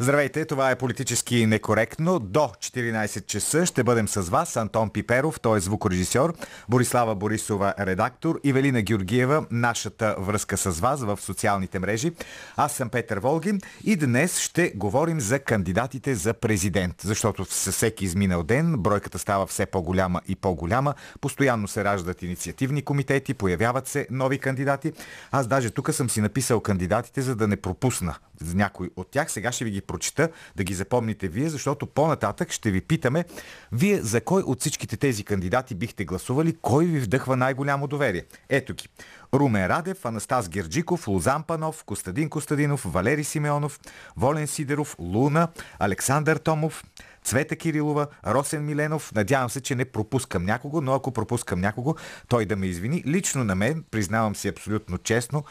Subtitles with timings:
[0.00, 2.18] Здравейте, това е политически некоректно.
[2.18, 4.56] До 14 часа ще бъдем с вас.
[4.56, 6.34] Антон Пиперов, той е звукорежисьор,
[6.68, 12.12] Борислава Борисова, редактор, Ивелина Георгиева, нашата връзка с вас в социалните мрежи.
[12.56, 18.04] Аз съм Петър Волгин и днес ще говорим за кандидатите за президент, защото със всеки
[18.04, 20.94] изминал ден бройката става все по-голяма и по-голяма.
[21.20, 24.92] Постоянно се раждат инициативни комитети, появяват се нови кандидати.
[25.30, 28.14] Аз даже тук съм си написал кандидатите, за да не пропусна
[28.54, 29.32] някой от тях.
[29.32, 33.24] Сега ще ви ги прочита, да ги запомните вие, защото по-нататък ще ви питаме
[33.72, 38.24] вие за кой от всичките тези кандидати бихте гласували, кой ви вдъхва най-голямо доверие.
[38.48, 38.88] Ето ги.
[39.34, 43.80] Румен Радев, Анастас Герджиков, Лозан Панов, Костадин Костадинов, Валери Симеонов,
[44.16, 45.48] Волен Сидеров, Луна,
[45.78, 46.84] Александър Томов,
[47.24, 49.12] Цвета Кирилова, Росен Миленов.
[49.14, 51.94] Надявам се, че не пропускам някого, но ако пропускам някого,
[52.28, 53.02] той да ме извини.
[53.06, 55.44] Лично на мен, признавам си абсолютно честно,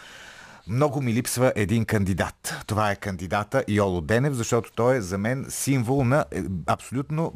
[0.70, 2.56] много ми липсва един кандидат.
[2.68, 7.34] Това е кандидата Йоло Денев, защото той е за мен символ на е, абсолютно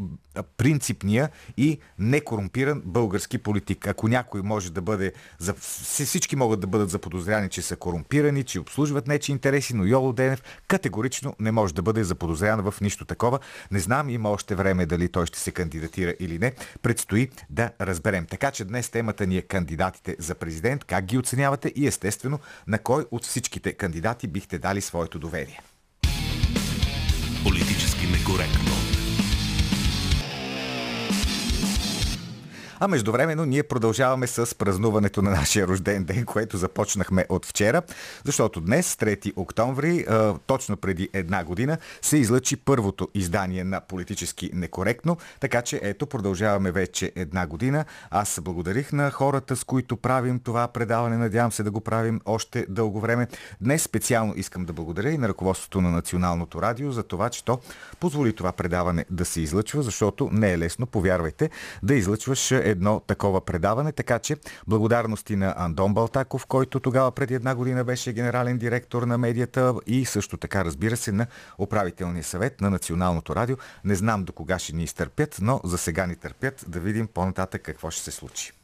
[0.57, 3.87] принципния и некорумпиран български политик.
[3.87, 5.13] Ако някой може да бъде...
[5.57, 10.43] Всички могат да бъдат заподозряни, че са корумпирани, че обслужват нечи интереси, но Йоло Денев
[10.67, 13.39] категорично не може да бъде заподозрян в нищо такова.
[13.71, 16.53] Не знам, има още време дали той ще се кандидатира или не.
[16.81, 18.25] Предстои да разберем.
[18.25, 22.79] Така че днес темата ни е кандидатите за президент, как ги оценявате и естествено на
[22.79, 25.59] кой от всичките кандидати бихте дали своето доверие.
[27.43, 28.90] Политически некоректно.
[32.83, 37.81] А междувременно ние продължаваме с празнуването на нашия рожден ден, което започнахме от вчера,
[38.25, 40.05] защото днес, 3 октомври,
[40.47, 46.71] точно преди една година, се излъчи първото издание на Политически некоректно, така че ето продължаваме
[46.71, 47.85] вече една година.
[48.11, 51.17] Аз благодарих на хората, с които правим това предаване.
[51.17, 53.27] Надявам се да го правим още дълго време.
[53.61, 57.59] Днес специално искам да благодаря и на ръководството на Националното радио за това, че то
[57.99, 61.49] позволи това предаване да се излъчва, защото не е лесно, повярвайте,
[61.83, 63.91] да излъчваш едно такова предаване.
[63.91, 64.35] Така че
[64.67, 70.05] благодарности на Андон Балтаков, който тогава преди една година беше генерален директор на медията и
[70.05, 71.27] също така, разбира се, на
[71.57, 73.55] управителния съвет на Националното радио.
[73.83, 77.61] Не знам до кога ще ни изтърпят, но за сега ни търпят да видим по-нататък
[77.61, 78.60] какво ще се случи.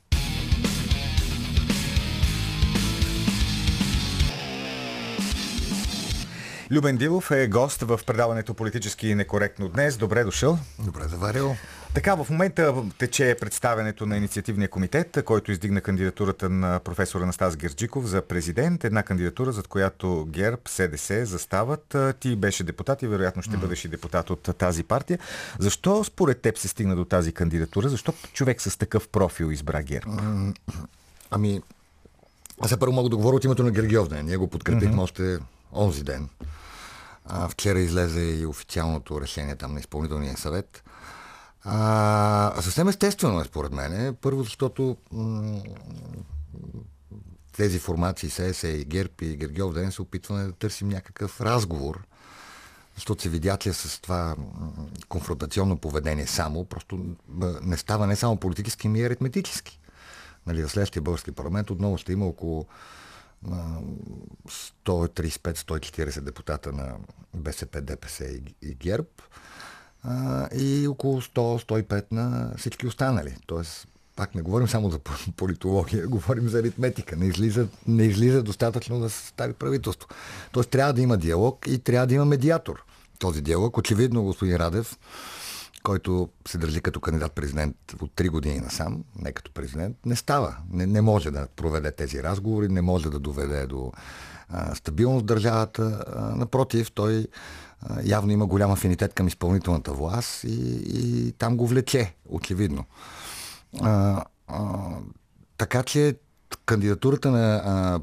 [6.72, 9.98] Любен Дилов е гост в предаването Политически некоректно днес.
[9.98, 10.60] Добре дошъл.
[10.80, 11.56] Добре заварил.
[11.94, 18.06] Така, в момента тече представенето на инициативния комитет, който издигна кандидатурата на професора Настас Герджиков
[18.06, 18.84] за президент.
[18.84, 21.96] Една кандидатура, за която ГЕРБ, СДС застават.
[22.20, 25.20] Ти беше депутат и вероятно ще бъдеш и депутат от тази партия.
[25.60, 27.90] Защо според теб се стигна до тази кандидатура?
[27.90, 30.12] Защо човек с такъв профил избра ГЕРБ?
[31.32, 31.62] Ами,
[32.62, 34.26] аз първо мога да говоря от името на Гергиов ден.
[34.26, 35.04] Ние го подкрепихме mm-hmm.
[35.04, 35.40] още
[35.74, 36.30] онзи ден.
[37.26, 40.84] А, вчера излезе и официалното решение там на изпълнителния съвет.
[41.64, 44.16] А, съвсем естествено е според мен.
[44.22, 44.98] Първо, защото
[47.58, 52.04] тези формации СС и ГЕРБ и Гергиов ден се опитваме да търсим някакъв разговор,
[52.96, 54.36] защото се видя, че с това
[55.10, 57.06] конфронтационно поведение само, просто
[57.62, 59.80] не става не само политически, ми и аритметически.
[60.48, 62.66] Нали, в следващия български парламент отново ще има около
[63.46, 66.96] 135-140 депутата на
[67.34, 69.08] БСП, ДПС и, и ГЕРБ
[70.56, 73.36] и около 100-105 на всички останали.
[73.46, 75.00] Тоест, пак не говорим само за
[75.38, 77.16] политология, говорим за аритметика.
[77.16, 80.10] Не излиза, не излиза достатъчно да се състави правителство.
[80.52, 82.84] Тоест трябва да има диалог и трябва да има медиатор.
[83.20, 84.98] Този диалог, очевидно, господин Радев,
[85.88, 90.58] който се държи като кандидат-президент от 3 години насам, не като президент, не става.
[90.72, 93.92] Не, не може да проведе тези разговори, не може да доведе до
[94.50, 96.06] а, стабилност държавата.
[96.16, 97.28] А, напротив, той
[97.82, 102.86] а, явно има голям афинитет към изпълнителната власт и, и там го влече, очевидно.
[103.82, 104.64] А, а,
[105.58, 106.16] така че
[106.68, 108.00] кандидатурата на а,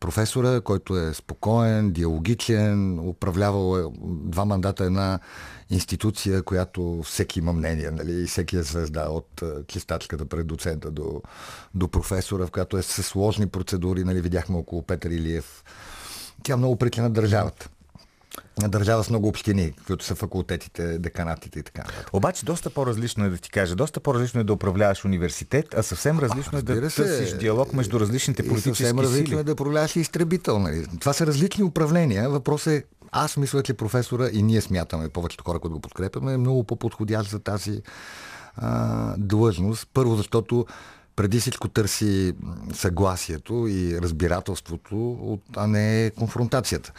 [0.00, 5.18] професора, който е спокоен, диалогичен, управлявал е два мандата една
[5.70, 11.22] институция, която всеки има мнение, нали, и всеки е звезда от чистачката пред доцента до,
[11.74, 15.64] до професора, в която е със сложни процедури, нали, видяхме около Петър Илиев.
[16.42, 17.68] Тя много прилича на държавата
[18.58, 21.82] държава с много общини, които са факултетите, деканатите и така.
[22.12, 26.18] Обаче доста по-различно е да ти кажа, доста по-различно е да управляваш университет, а съвсем
[26.18, 29.96] различно а, е да се, търсиш диалог между различните политически съвсем различно е да управляваш
[29.96, 30.58] и изтребител.
[30.58, 30.86] Нали?
[31.00, 32.30] Това са различни управления.
[32.30, 32.84] Въпросът е
[33.16, 37.30] Аз мисля, че професора и ние смятаме, повечето хора, които го подкрепяме, е много по-подходящ
[37.30, 37.82] за тази
[38.56, 39.88] а, длъжност.
[39.94, 40.66] Първо, защото
[41.16, 42.32] преди всичко търси
[42.72, 46.92] съгласието и разбирателството, а не конфронтацията.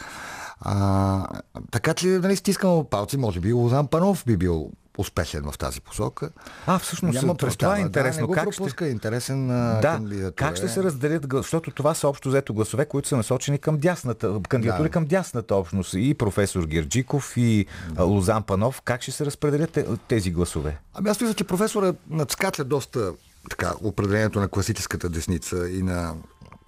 [0.60, 1.26] А,
[1.70, 6.30] така че, нали, стискам палци, може би Лозан Панов би бил успешен в тази посока.
[6.66, 8.26] А, всъщност, Няма това, това е интересно.
[8.26, 8.92] Да, как пропуска, ще...
[8.92, 10.32] интересен да, кандидатура.
[10.32, 14.40] Как ще се разделят, защото това са общо взето гласове, които са насочени към дясната,
[14.48, 14.92] кандидатури да.
[14.92, 15.94] към дясната общност.
[15.96, 18.04] И професор Герджиков, и да.
[18.04, 18.80] Лозан Панов.
[18.80, 19.78] Как ще се разпределят
[20.08, 20.78] тези гласове?
[20.94, 23.12] Ами аз мисля, че професора надскача доста
[23.50, 26.14] така, определението на класическата десница и на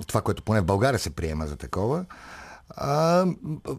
[0.07, 2.05] това, което поне в България се приема за такова.
[2.71, 3.27] А,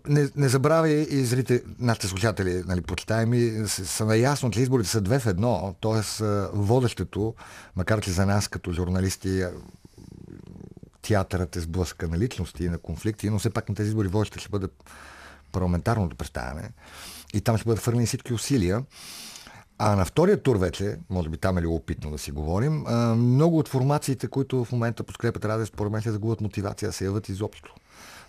[0.08, 5.20] не, не забравяй и зрите, нашите слушатели, нали, почитаеми, са, наясно, че изборите са две
[5.20, 6.24] в едно, т.е.
[6.54, 7.34] водещето,
[7.76, 9.44] макар че за нас като журналисти
[11.02, 14.40] театърът е сблъска на личности и на конфликти, но все пак на тези избори водещите
[14.40, 14.68] ще бъде
[15.52, 16.70] парламентарното представяне
[17.34, 18.84] и там ще бъдат хвърлени всички усилия.
[19.82, 23.68] А на втория тур вече, може би там е любопитно да си говорим, много от
[23.68, 27.76] формациите, които в момента подкрепят Радев, според мен ще загубят мотивация да се яват изобщо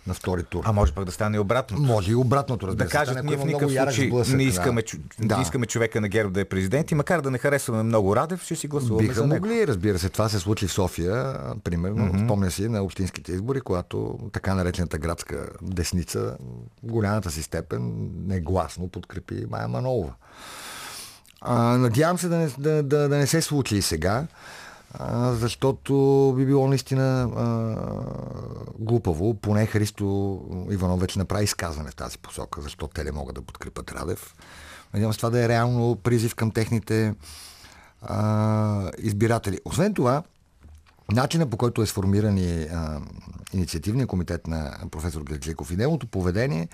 [0.07, 0.63] на втори тур.
[0.65, 1.83] А може пък да стане и обратното.
[1.83, 4.83] Може и обратното, разбира Да кажат, ние в никакъв случай сблъсък, не, искаме,
[5.19, 5.35] да.
[5.35, 8.43] не искаме човека на ГЕРБ да е президент и макар да не харесваме много Радев,
[8.43, 9.45] ще си гласуваме Биха за него.
[9.45, 10.09] могли, разбира се.
[10.09, 12.25] Това се случи в София, примерно, mm-hmm.
[12.25, 16.37] спомня си на общинските избори, когато така наречената градска десница,
[16.83, 20.13] голямата си степен, негласно подкрепи Майя Манолова.
[21.41, 24.27] А, надявам се да не, да, да, да не се случи и сега
[24.93, 25.93] а, защото
[26.37, 27.75] би било наистина а,
[28.79, 29.33] глупаво.
[29.33, 30.39] Поне Христо
[30.71, 34.35] Иванов вече направи изказване в тази посока, защото те не могат да подкрепят Радев.
[34.93, 37.15] Надявам се това да е реално призив към техните
[38.01, 39.59] а, избиратели.
[39.65, 40.23] Освен това,
[41.11, 43.01] начина по който е сформиран и а,
[43.53, 46.67] инициативния комитет на професор Герджиков и неговото поведение,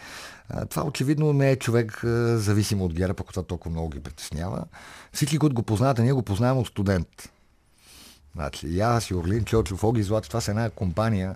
[0.50, 4.00] а, това очевидно не е човек а, зависим от ГЕРБ, ако това толкова много ги
[4.00, 4.64] притеснява.
[5.14, 7.08] Всички, които го познават, ние го познаваме от студент.
[8.36, 11.36] Значи, и аз, и Орлин Чочов, Оги Злати, това са една компания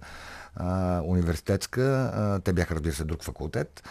[0.55, 3.83] а, университетска, а, те бяха, разбира се, друг факултет.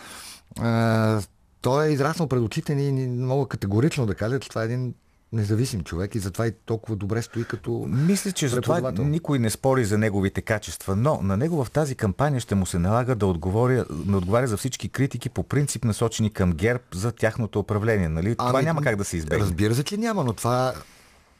[0.58, 1.20] А,
[1.60, 4.94] той е израснал пред очите ни и мога категорично да кажа, че това е един
[5.32, 9.50] независим човек и затова и толкова добре стои като Мисля, че за това никой не
[9.50, 13.26] спори за неговите качества, но на него в тази кампания ще му се налага да
[13.26, 18.08] отговоря, да отговаря за всички критики по принцип насочени към ГЕРБ за тяхното управление.
[18.08, 18.36] Нали?
[18.38, 19.44] Ами, това няма как да се избегне.
[19.44, 20.74] Разбира се, че няма, но това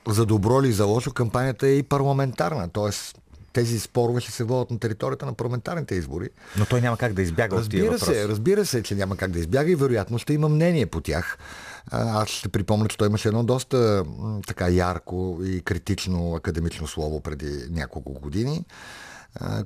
[0.09, 2.69] за добро или за лошо, кампанията е и парламентарна.
[2.69, 3.21] Тоест,
[3.53, 6.29] тези спорове ще се водят на територията на парламентарните избори.
[6.59, 9.31] Но той няма как да избяга разбира от тия се, Разбира се, че няма как
[9.31, 11.39] да избяга и вероятно ще има мнение по тях.
[11.91, 14.05] Аз ще припомня, че той имаше едно доста
[14.47, 18.65] така ярко и критично академично слово преди няколко години,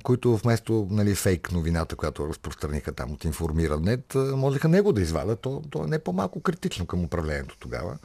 [0.03, 5.39] които вместо нали, фейк новината, която разпространиха там от информираnet, можеха него да извадят.
[5.39, 7.97] То, то е не по-малко критично към управлението тогава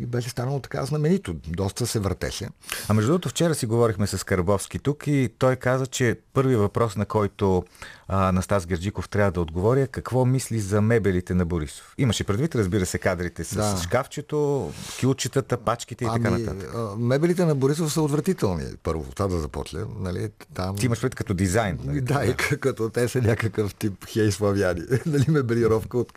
[0.00, 1.34] и беше станало така знаменито.
[1.48, 2.48] Доста се въртеше.
[2.88, 6.96] А между другото, вчера си говорихме с Карабовски тук и той каза, че първият въпрос,
[6.96, 7.64] на който
[8.08, 11.94] а, Настас Герджиков трябва да отговори е какво мисли за мебелите на Борисов.
[11.98, 13.82] Имаше предвид, разбира се, кадрите с да.
[13.82, 16.74] шкафчето, кюлчетата, пачките и ами, така нататък.
[16.98, 18.64] Мебелите на Борисов са отвратителни.
[18.82, 19.80] Първо, това да започне.
[19.98, 20.76] Нали, там...
[20.76, 21.78] Ти имаш предвид като дизайн.
[21.84, 22.00] Нали?
[22.00, 24.82] Да, и като те са някакъв тип хей славяни.
[25.06, 26.12] нали, мебелировка от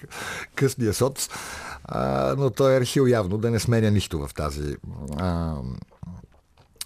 [0.56, 1.30] късния соц
[1.86, 4.76] а, но той е решил явно да не сменя нищо в тази...
[5.18, 5.56] А,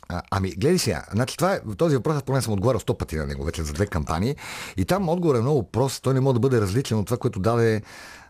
[0.09, 3.15] а, ами, гледай сега, значи това е, този въпрос аз поне съм отговарял сто пъти
[3.15, 4.35] на него вече за две кампании
[4.77, 7.39] и там отговор е много прост, той не може да бъде различен от това, което
[7.39, 7.81] даде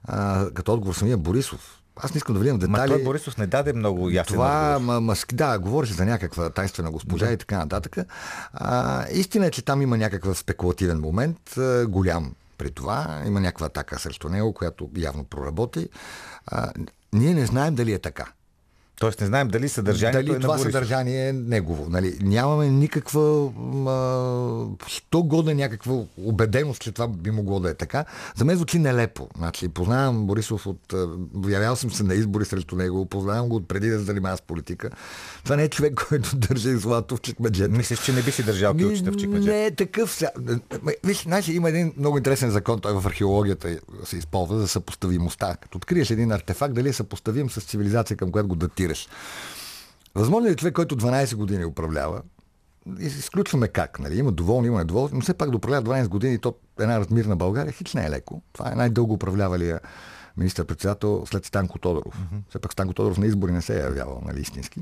[0.04, 1.82] а, като отговор самия Борисов.
[1.96, 2.90] Аз не искам да влизам в детали.
[2.92, 6.92] Ма той Борисов не даде много ясен Това, ма, ма, да, говореше за някаква тайнствена
[6.92, 7.34] госпожа да.
[7.34, 7.98] и така нататък.
[8.54, 11.40] А, истина е, че там има някакъв спекулативен момент,
[11.88, 13.24] голям при това.
[13.26, 15.90] Има някаква атака срещу него, която явно проработи.
[16.48, 16.74] А,
[17.14, 18.26] ние не знаем дали е така.
[19.00, 21.90] Тоест не знаем дали съдържанието дали е това на съдържание е негово.
[21.90, 22.18] Нали?
[22.22, 23.52] Нямаме никаква
[24.90, 28.06] сто года някаква убеденост, че това би могло да е така.
[28.36, 29.30] За мен звучи нелепо.
[29.38, 30.94] Значи, познавам Борисов от...
[31.50, 34.90] Явял съм се на избори срещу него, познавам го от преди да занимава с политика.
[35.44, 37.78] Това не е човек, който държи злато в чекмеджета.
[37.78, 39.52] Мислиш, че не би си държал ключите в чекмеджета?
[39.52, 40.22] Не е такъв.
[41.04, 45.56] Виж, значи, има един много интересен закон, той в археологията се използва за съпоставимостта.
[45.56, 48.56] Като откриеш един артефакт, дали е съпоставим с цивилизация, към която го
[48.88, 49.08] датираш.
[50.16, 52.22] Възможно ли е човек, който 12 години управлява,
[53.00, 54.20] изключваме как, нали?
[54.20, 57.74] има доволни, има недоволни, но все пак да управлява 12 години то една размирна България,
[57.74, 58.42] хич не е леко.
[58.54, 59.80] Това е най-дълго управлявалия
[60.38, 62.14] министър-председател след Станко Тодоров.
[62.14, 62.50] Mm-hmm.
[62.50, 64.82] Все пак Станко Тодоров на избори не се е явявал, нали, истински.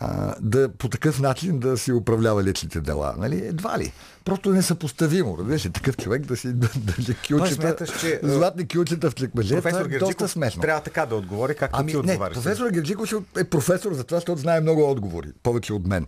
[0.00, 3.14] А, да по такъв начин да си управлява личните дела.
[3.18, 3.46] Нали?
[3.46, 3.92] Едва ли.
[4.24, 5.36] Просто несъпоставимо.
[5.38, 9.54] Разбираш ли, такъв човек да си държи кючета, смяташ, че, златни кючета в чекмедже.
[9.54, 10.62] Професор е доста Герджиков смешно.
[10.62, 12.34] трябва така да отговори, както Ами ти не, отговаряш.
[12.34, 16.06] професор Герджиков е професор за това, защото знае много отговори, повече от мен.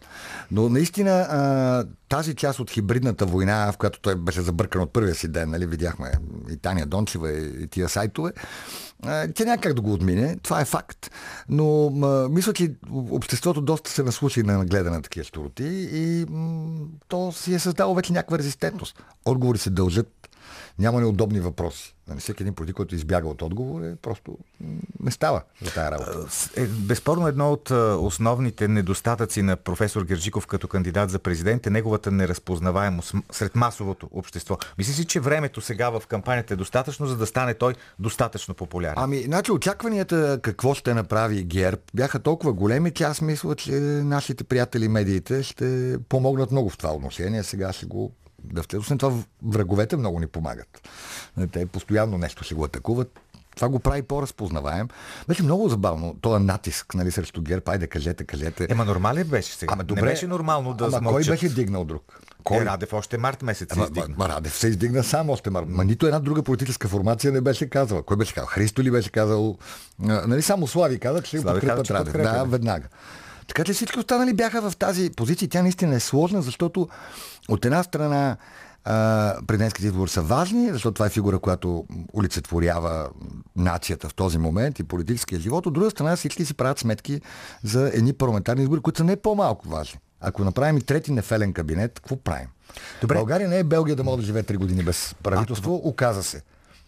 [0.51, 5.15] Но наистина а, тази част от хибридната война, в която той беше забъркан от първия
[5.15, 6.13] си ден, нали, видяхме
[6.51, 8.33] и Таня Дончева и, тия сайтове,
[9.35, 11.11] тя няма как да го отмине, това е факт.
[11.49, 11.91] Но
[12.31, 16.27] мисля, че обществото доста се наслуши на нагледа на такива щуроти и
[17.09, 19.05] то си е създало вече някаква резистентност.
[19.25, 20.22] Отговори се дължат
[20.79, 21.95] няма неудобни въпроси.
[22.09, 24.39] Нали, всеки един политик, който избяга от отговор, е просто
[25.01, 26.27] не става за тази работа.
[26.57, 31.71] Е, безспорно едно от а, основните недостатъци на професор Герджиков като кандидат за президент е
[31.71, 34.59] неговата неразпознаваемост сред масовото общество.
[34.79, 38.95] Мисли си, че времето сега в кампанията е достатъчно, за да стане той достатъчно популярен?
[38.97, 44.45] Ами, значи очакванията какво ще направи ГЕРБ бяха толкова големи, че аз мисля, че нашите
[44.45, 47.43] приятели медиите ще помогнат много в това отношение.
[47.43, 48.13] Сега ще го
[48.45, 48.79] дъвте.
[48.79, 50.89] Освен това, враговете много ни помагат.
[51.53, 53.21] Те постоянно нещо ще го атакуват.
[53.57, 54.89] Това го прави по-разпознаваем.
[55.29, 56.17] Беше много забавно.
[56.21, 57.73] Това натиск нали, срещу ГЕРБ.
[57.73, 58.67] Айде, кажете, кажете.
[58.71, 59.73] Ема нормален беше сега.
[59.73, 60.03] Ама добре.
[60.03, 61.33] Не беше нормално да Ама кой смълчат.
[61.33, 62.03] беше дигнал друг?
[62.45, 62.57] Кой?
[62.57, 62.67] Кой?
[62.67, 64.15] Е, Радев още март месец се Ама, издигна.
[64.19, 65.65] ма, Радев се издигна сам още мар.
[65.69, 68.03] Ма нито една друга политическа формация не беше казала.
[68.03, 68.49] Кой беше казал?
[68.49, 69.59] Христо ли беше казал?
[69.99, 72.13] Нали само Слави каза, че ще го подкрепят Радев.
[72.13, 72.45] Да, да.
[72.45, 72.89] веднага.
[73.55, 75.49] Така че всички останали бяха в тази позиция.
[75.49, 76.89] Тя наистина е сложна, защото
[77.49, 78.37] от една страна
[78.85, 83.11] а, президентските избори са важни, защото това е фигура, която олицетворява
[83.57, 85.67] нацията в този момент и политическия живот.
[85.67, 87.21] От друга страна всички си правят сметки
[87.63, 89.99] за едни парламентарни избори, които са не по-малко важни.
[90.21, 92.49] Ако направим и трети нефелен кабинет, какво правим?
[93.01, 93.15] Добре.
[93.15, 96.43] България не е Белгия да може да живее 3 години без правителство, оказа се.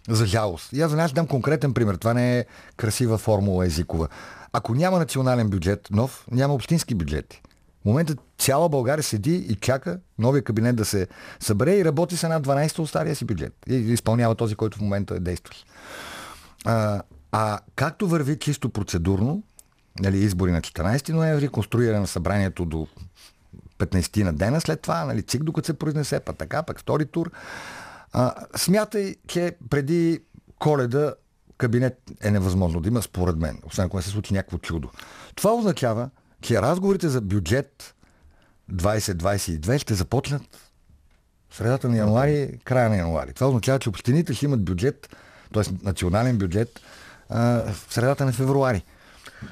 [0.08, 0.72] За жалост.
[0.72, 1.94] И аз за нас дам конкретен пример.
[1.94, 2.44] Това не е
[2.76, 4.08] красива формула езикова.
[4.56, 7.42] Ако няма национален бюджет нов, няма общински бюджети.
[7.82, 11.08] В момента цяла България седи и чака новия кабинет да се
[11.40, 13.52] събере и работи с една 12 от стария си бюджет.
[13.68, 15.66] И изпълнява този, който в момента е действащ.
[16.64, 19.42] А, а както върви чисто процедурно,
[20.00, 22.86] нали, избори на 14 ноември, конструиране на събранието до
[23.78, 27.30] 15 на дена след това, нали, ЦИК докато се произнесе, пък така, пък втори тур.
[28.12, 30.20] А, смятай, че преди
[30.58, 31.14] коледа
[31.58, 34.90] кабинет е невъзможно да има, според мен, освен ако не се случи някакво чудо.
[35.34, 37.94] Това означава, че разговорите за бюджет
[38.72, 40.42] 2022 ще започнат
[41.50, 43.32] в средата на януари, края на януари.
[43.32, 45.16] Това означава, че общините ще имат бюджет,
[45.54, 45.62] т.е.
[45.82, 46.80] национален бюджет,
[47.30, 48.84] в средата на февруари.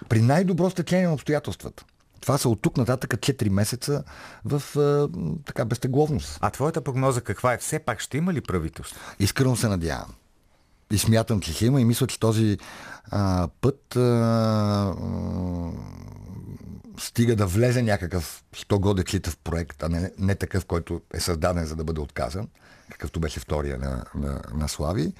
[0.09, 1.85] При най-добро стечение на обстоятелствата.
[2.21, 4.05] Това са от тук нататък 4 месеца
[4.45, 4.63] в
[5.45, 6.39] така безтегловност.
[6.41, 7.59] А твоята прогноза каква е?
[7.59, 9.01] Все пак ще има ли правителство?
[9.19, 10.15] Искрено се надявам.
[10.93, 12.59] И смятам, че ще има и мисля, че този
[13.11, 14.95] а, път а,
[16.99, 21.77] стига да влезе някакъв 100 годечитав проект, а не, не такъв, който е създаден за
[21.77, 22.49] да бъде отказан,
[22.91, 25.13] какъвто беше втория на, на, на Слави.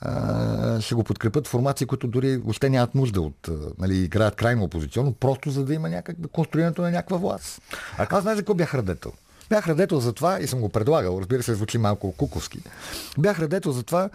[0.00, 5.12] А, ще го подкрепят формации, които дори въобще нямат нужда от, нали, играят крайно опозиционно,
[5.12, 7.62] просто за да има някак, конструирането на някаква власт.
[7.98, 9.12] А аз знаеш за какво бях радетел?
[9.48, 12.58] Бях радетел за това и съм го предлагал, разбира се, звучи малко куковски.
[13.18, 14.10] Бях радетел за това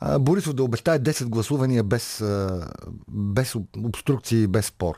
[0.00, 2.68] а, Борисов да обещае 10 гласувания без, а,
[3.08, 4.94] без об- обструкции, без спор.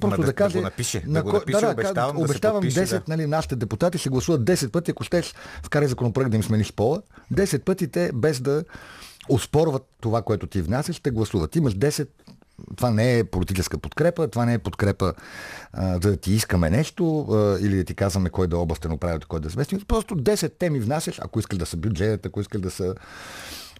[0.00, 0.58] Просто Ма да, да- да каже...
[0.58, 3.02] го напише, да на го кой- напише, да, обещавам да се обещавам подпише, 10, да.
[3.08, 7.02] нали, нашите депутати ще гласуват 10 пъти, ако щеш, вкарай законопроект да им смениш пола,
[7.32, 8.64] 10 пъти те, без да
[9.28, 11.56] оспорват това, което ти внасяш, ще гласуват.
[11.56, 12.08] Имаш 10
[12.76, 15.14] това не е политическа подкрепа, това не е подкрепа
[15.72, 19.28] а, да ти искаме нещо а, или да ти казваме кой да е областен управител,
[19.28, 19.86] кой да е заместник.
[19.86, 22.94] Просто 10 теми внасяш, ако искаш да са бюджет, ако искаш да са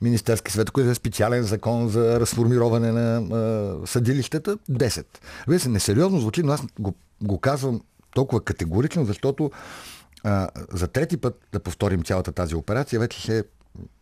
[0.02, 5.06] Министерски съвет, ако е специален закон за разформироване на а, съдилищата, 10.
[5.48, 7.80] Вие се несериозно звучи, но аз го, го казвам
[8.14, 9.50] толкова категорично, защото
[10.24, 13.42] а, за трети път да повторим цялата тази операция вече ще е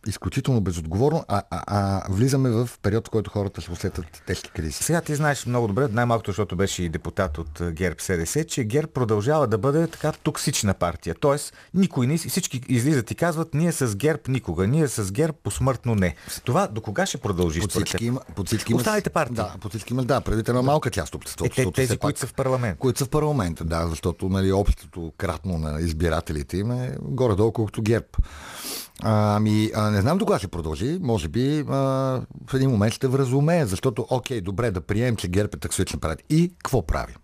[0.07, 4.71] изключително безотговорно, а, а, а влизаме в период, в който хората ще усетят тежки кризи.
[4.71, 8.63] Сега ти знаеш много добре, най-малкото, защото беше и депутат от а, ГЕРБ СДС, че
[8.63, 11.15] ГЕРБ продължава да бъде така токсична партия.
[11.19, 15.95] Тоест, никой не, всички излизат и казват, ние с ГЕРБ никога, ние с ГЕРБ посмъртно
[15.95, 16.15] не.
[16.43, 17.59] Това до кога ще продължи?
[17.61, 18.77] Под всички, има, под всички има...
[18.77, 19.35] Останалите партии.
[19.35, 21.61] Да, под всички има, да, преди една малка част от обществото.
[21.61, 22.79] Е, те- тези, които са в парламент.
[22.79, 27.81] Които са в парламента, да, защото нали, общото кратно на избирателите им е горе-долу колкото
[27.81, 28.05] ГЕРБ.
[29.01, 30.99] А, Ами, а, не знам до кога ще продължи.
[31.01, 31.73] Може би а,
[32.47, 36.25] в един момент ще вразумее, защото, окей, добре, да приемем, че ГЕРБ е таксична партия.
[36.29, 37.15] И какво прави?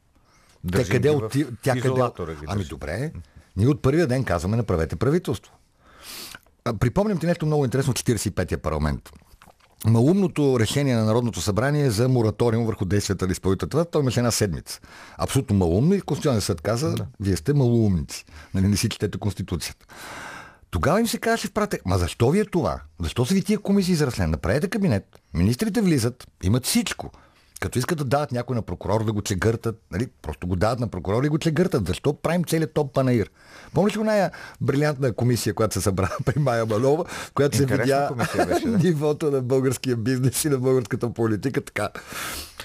[0.63, 1.47] Държим Те къде отив...
[1.63, 2.01] Тя къде...
[2.47, 3.11] Ами добре,
[3.57, 5.53] ние от първия ден казваме направете правителство.
[6.65, 9.09] А, Припомням ти нещо много интересно от 45-я парламент.
[9.85, 14.79] малумното решение на Народното събрание за мораториум върху действията на изпълнителната той имаше една седмица.
[15.17, 17.05] Абсолютно малумно и Конституционният съд каза, да.
[17.19, 18.25] вие сте малумници.
[18.53, 19.85] Нали, не си четете Конституцията.
[20.71, 22.81] Тогава им се казваше в пратек, ма защо ви е това?
[22.99, 24.27] Защо са ви тия комисии за?
[24.27, 27.11] Направете кабинет, министрите влизат, имат всичко.
[27.59, 30.87] Като искат да дадат някой на прокурор да го чегъртат, нали, просто го дадат на
[30.87, 31.87] прокурор и го чегъртат.
[31.87, 33.29] Защо правим целият топ панаир?
[33.73, 34.29] Помниш ли най
[34.61, 38.77] брилянтна комисия, която се събра при Майя Манова, която се видя беше, да?
[38.83, 41.89] нивото на българския бизнес и на българската политика така.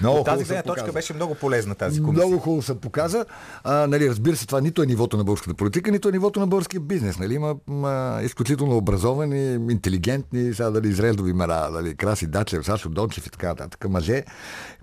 [0.01, 2.27] Много тази гледна точка беше много полезна тази комисия.
[2.27, 3.25] Много хубаво се показа.
[3.63, 6.47] А, нали, разбира се, това нито е нивото на българската политика, нито е нивото на
[6.47, 7.19] българския бизнес.
[7.19, 7.33] Нали?
[7.33, 13.29] Има, има изключително образовани, интелигентни, сега дали изрезови мера, дали Краси Дачев, Сашо Дончев и
[13.29, 14.23] така нататък, мъже,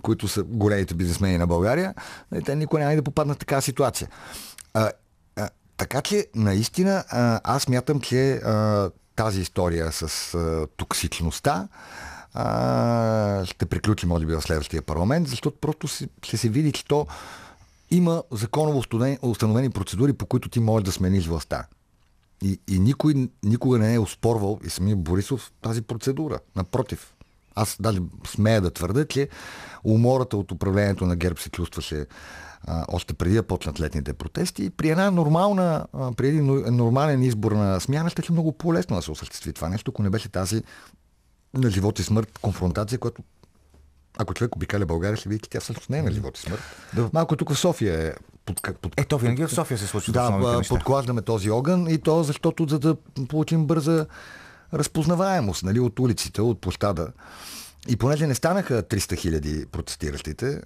[0.03, 1.95] които са големите бизнесмени на България.
[2.33, 4.09] Нали, те никой няма да попаднат в такава ситуация.
[4.75, 4.93] А, а,
[5.83, 7.05] така че, наистина,
[7.45, 8.41] аз мятам, че
[9.17, 11.69] тази история с а, токсичността
[12.35, 15.87] а, ще приключи, може би, в следващия парламент, защото просто
[16.23, 17.07] ще се види, че то
[17.91, 18.83] има законово
[19.23, 21.67] установени процедури, по които ти можеш да смениш властта.
[22.43, 26.39] И, и никой никога не е оспорвал и самия Борисов тази процедура.
[26.57, 27.15] Напротив,
[27.55, 29.29] аз даже смея да твърда, че
[29.85, 32.07] умората от управлението на ГЕРБ се чувстваше
[32.67, 34.71] а, още преди да почнат летните протести.
[34.71, 39.03] При една нормална, а, при един нормален избор на смяна ще е много по-лесно да
[39.03, 40.63] се осъществи това нещо, ако не беше тази
[41.55, 43.23] на живот и смърт конфронтация, която
[44.19, 46.63] ако човек обикаля България, ще види, че тя всъщност не е на живот и смърт.
[46.95, 47.11] Да.
[47.13, 48.13] Малко тук в София е
[48.45, 50.13] под, под, Ето, винаги в София се случва.
[50.13, 52.97] Да, подклаждаме този огън и то защото за да
[53.29, 54.07] получим бърза
[54.75, 57.13] разпознаваемост нали, от улиците, от площада.
[57.89, 60.61] И понеже не станаха 300 хиляди протестиращите,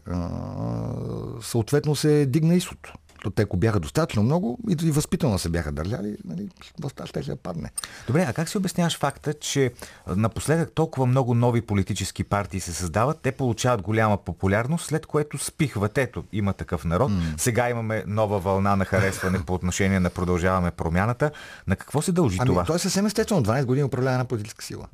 [1.43, 2.79] съответно се дигна изход.
[3.23, 6.49] То те, ако бяха достатъчно много и, възпитано се бяха държали, нали,
[6.81, 7.71] властта ще я падне.
[8.07, 9.73] Добре, а как си обясняваш факта, че
[10.17, 15.99] напоследък толкова много нови политически партии се създават, те получават голяма популярност, след което спихват.
[15.99, 17.13] Ето, има такъв народ.
[17.13, 17.41] Mm.
[17.41, 21.31] Сега имаме нова вълна на харесване по отношение на продължаваме промяната.
[21.67, 22.63] На какво се дължи ами, това?
[22.63, 23.43] Това е съвсем естествено.
[23.43, 24.87] 12 години управлява на политическа сила.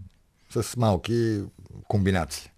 [0.53, 1.43] С малки
[1.89, 2.51] комбинации.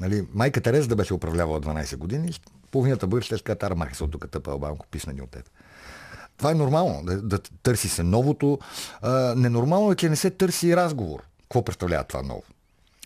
[0.00, 2.32] Нали, майка Тереза да беше управлявала 12 години,
[2.70, 5.50] половината бъде ще кажат, армахи се от тук тъпа албанко писнани от теб.
[6.36, 8.58] Това е нормално, да, да търси се новото.
[9.02, 11.22] А, ненормално е, че не се търси разговор.
[11.42, 12.42] Какво представлява това ново?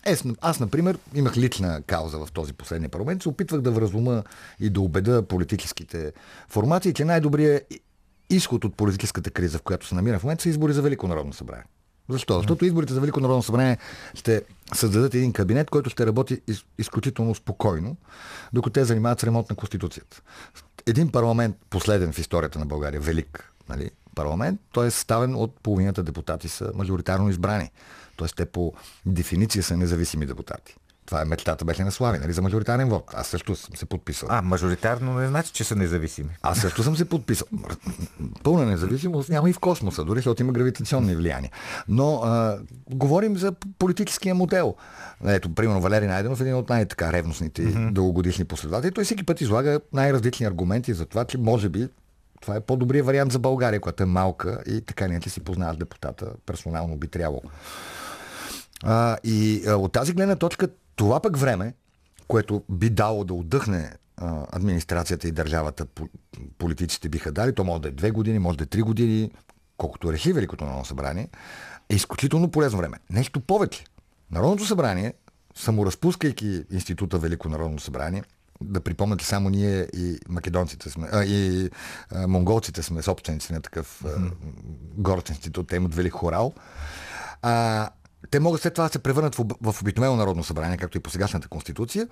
[0.05, 3.23] Е, аз, например, имах лична кауза в този последния парламент.
[3.23, 4.23] Се опитвах да вразума
[4.59, 6.13] и да убеда политическите
[6.49, 7.73] формации, че най-добрият
[8.29, 11.33] изход от политическата криза, в която се намира в момента, са избори за Велико народно
[11.33, 11.65] събрание.
[12.09, 12.37] Защо?
[12.37, 13.77] Защото изборите за Велико народно събрание
[14.13, 14.41] ще
[14.73, 17.95] създадат един кабинет, който ще работи из, изключително спокойно,
[18.53, 20.21] докато те занимават с ремонт на Конституцията.
[20.85, 26.03] Един парламент, последен в историята на България, велик нали, парламент, той е съставен от половината
[26.03, 27.71] депутати са мажоритарно избрани.
[28.15, 28.73] Тоест те по
[29.05, 30.75] дефиниция са независими депутати.
[31.07, 33.11] Това е мечтата беше на Слави, нали, за мажоритарен вод.
[33.13, 34.29] Аз също съм се подписал.
[34.31, 36.29] А, мажоритарно не значи, че са независими.
[36.41, 37.47] Аз също съм се подписал.
[38.43, 41.51] Пълна независимост няма и в космоса, дори защото има гравитационни влияния.
[41.87, 44.75] Но а, говорим за политическия модел.
[45.25, 47.91] Ето, примерно Валери Найденов е един от най-така ревностните mm-hmm.
[47.91, 48.91] дългогодишни последователи.
[48.91, 51.87] Той всеки път излага най-различни аргументи за това, че може би
[52.41, 56.25] това е по-добрият вариант за България, която е малка и така не си познават депутата.
[56.45, 57.41] Персонално би трябвало.
[58.83, 61.73] А, и а, от тази гледна точка това пък време,
[62.27, 63.91] което би дало да отдъхне
[64.51, 65.85] администрацията и държавата,
[66.57, 69.31] политиците биха дали, то може да е две години, може да е три години,
[69.77, 71.29] колкото реши Великото Народно събрание,
[71.89, 72.97] е изключително полезно време.
[73.09, 73.85] Нещо повече.
[74.31, 75.13] Народното събрание,
[75.55, 78.23] саморазпускайки института Велико Народно събрание,
[78.61, 81.69] да припомняте само ние и македонците сме, а, и
[82.11, 84.31] а, монголците сме собственици на такъв mm-hmm.
[84.97, 86.53] горд институт, те имат велик хорал.
[87.41, 87.89] А,
[88.31, 91.09] те могат след това да се превърнат в, в обикновено народно събрание, както и по
[91.09, 92.07] сегашната конституция,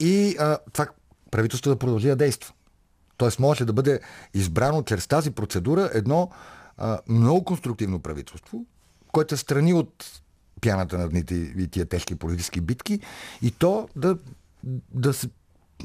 [0.00, 0.86] и а, това
[1.30, 2.52] правителство да продължи да действа.
[3.16, 4.00] Тоест може да бъде
[4.34, 6.30] избрано чрез тази процедура едно
[6.76, 8.66] а, много конструктивно правителство,
[9.12, 10.22] което е страни от
[10.60, 13.00] пяната на дните и тия тежки политически битки
[13.42, 14.16] и то да,
[14.94, 15.28] да се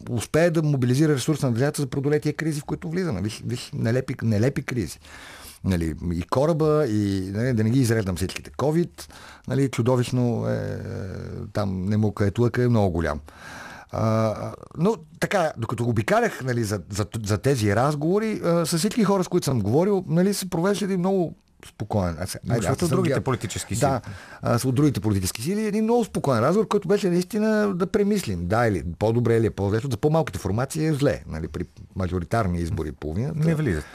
[0.10, 3.22] успее да мобилизира ресурс на държавата за продолетия кризи, в които влизаме.
[3.22, 5.00] Виж, виж нелепи, нелепи кризи
[5.64, 8.52] нали, и кораба, и нали, да не ги изредам всичките.
[8.52, 9.12] COVID,
[9.48, 10.80] нали, чудовищно е,
[11.54, 13.20] там немука е тлъка е много голям.
[13.92, 19.04] А, но така, докато го обикалях нали, за, за, за тези разговори, а, с всички
[19.04, 21.36] хора, с които съм говорил, нали, се провежда много
[21.68, 22.18] спокоен.
[22.20, 23.90] Аз, айде, аз от другите политически сили.
[23.90, 24.02] Да,
[24.42, 25.66] аз от другите политически сили.
[25.66, 28.48] Един много спокоен разговор, който беше наистина да премислим.
[28.48, 31.24] Да или по-добре или е по-зле, за по-малките формации е зле.
[31.28, 31.64] Нали, при
[31.96, 33.32] мажоритарни избори половина.
[33.36, 33.86] Не влизат.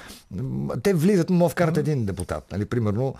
[0.82, 2.52] те влизат, но вкарат един депутат.
[2.52, 3.14] Нали, примерно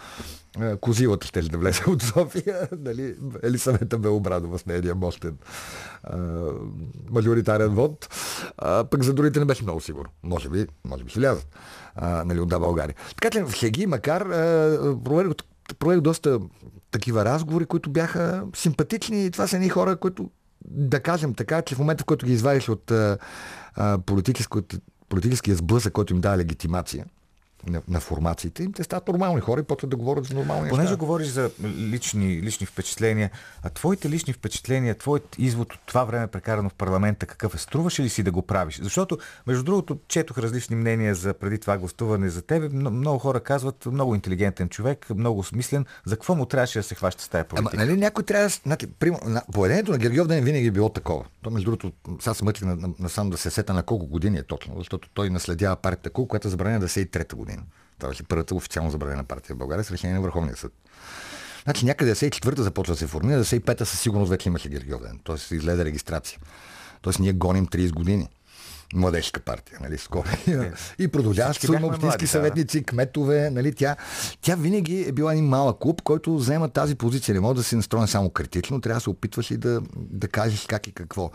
[0.81, 5.39] Козилата ще да влезе от София, нали, Елисавета Белобрадова с нейния мощен
[6.05, 6.17] а,
[7.11, 8.09] мажоритарен вод.
[8.59, 10.11] А, пък за другите не беше много сигурно.
[10.23, 11.47] Може би, може би ще влязат
[11.95, 12.95] а, нали, от да България.
[13.09, 14.23] Така че в Хеги, макар
[15.05, 15.35] проведох,
[15.79, 16.41] проведох доста
[16.91, 20.31] такива разговори, които бяха симпатични и това са едни хора, които
[20.65, 23.19] да кажем така, че в момента, в който ги извадиш от а,
[25.09, 27.05] политическия сблъсък, който им дава легитимация,
[27.67, 30.85] на, на формациите им, те стават нормални хора и почват да говорят за нормални Понеже
[30.85, 30.97] неща.
[30.97, 33.31] говориш за лични, лични впечатления,
[33.63, 37.59] а твоите лични впечатления, твоят извод от това време прекарано в парламента, какъв е?
[37.59, 38.81] Струваше ли си да го правиш?
[38.83, 42.69] Защото, между другото, четох различни мнения за преди това гласуване за тебе.
[42.69, 45.87] Много хора казват, много интелигентен човек, много смислен.
[46.05, 47.77] За какво му трябваше да се хваща с тая политика?
[47.77, 48.55] Ама, нали, някой трябва да...
[48.65, 48.87] Значи,
[49.25, 51.25] на, поведението на Гергиов Ден винаги е било такова.
[51.43, 54.39] То, между другото, сега се мъчи на, на, на, да се сета на колко години
[54.39, 57.54] е точно, защото той наследява партията Кул, която е забранена да се и трета година.
[57.99, 60.73] Това беше първата официално забранена партия в България с решение на Върховния съд.
[61.65, 65.21] Значи някъде 94-та започва да се формира, 95-та със сигурност вече имаше Гергиовден.
[65.25, 66.39] Тоест излезе регистрация.
[67.03, 68.29] Тоест ние гоним 30 години
[68.95, 70.29] младежка партия, нали, скоро.
[70.47, 72.87] Е, и продължава с общински съветници, да.
[72.87, 73.97] кметове, нали, тя,
[74.41, 77.35] тя винаги е била един малък клуб, който взема тази позиция.
[77.35, 80.67] Не може да се настроен само критично, трябва да се опитваш и да, да кажеш
[80.69, 81.31] как и какво.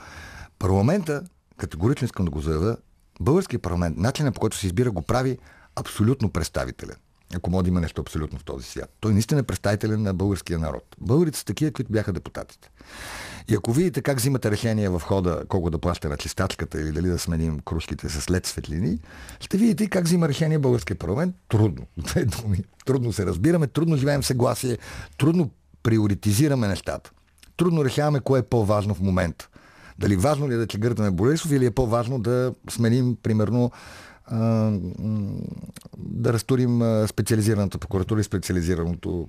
[0.60, 1.23] Парламента,
[1.58, 2.77] категорично искам да го заявя,
[3.19, 5.38] българския парламент, начинът по който се избира го прави
[5.80, 6.96] абсолютно представителен.
[7.36, 8.89] Ако може да има нещо абсолютно в този свят.
[9.00, 10.96] Той наистина е представителен на българския народ.
[11.02, 12.70] Българите са такива, които бяха депутатите.
[13.48, 17.08] И ако видите как взимате решение в хода колко да плаща на чистачката или дали
[17.08, 19.00] да сменим кружките с лед светлини,
[19.39, 21.36] ще видите как взима решение българския парламент.
[21.50, 21.86] Трудно.
[21.98, 22.63] Две думи.
[22.86, 24.78] Трудно се разбираме, трудно живеем в съгласие,
[25.18, 25.50] трудно
[25.84, 27.12] приоритизираме нещата.
[27.58, 29.50] Трудно решаваме кое е по-важно в момента.
[30.00, 33.72] Дали важно ли е да чегъртаме Борисов или е по-важно да сменим, примерно,
[35.98, 39.28] да разтурим специализираната прокуратура и специализираното,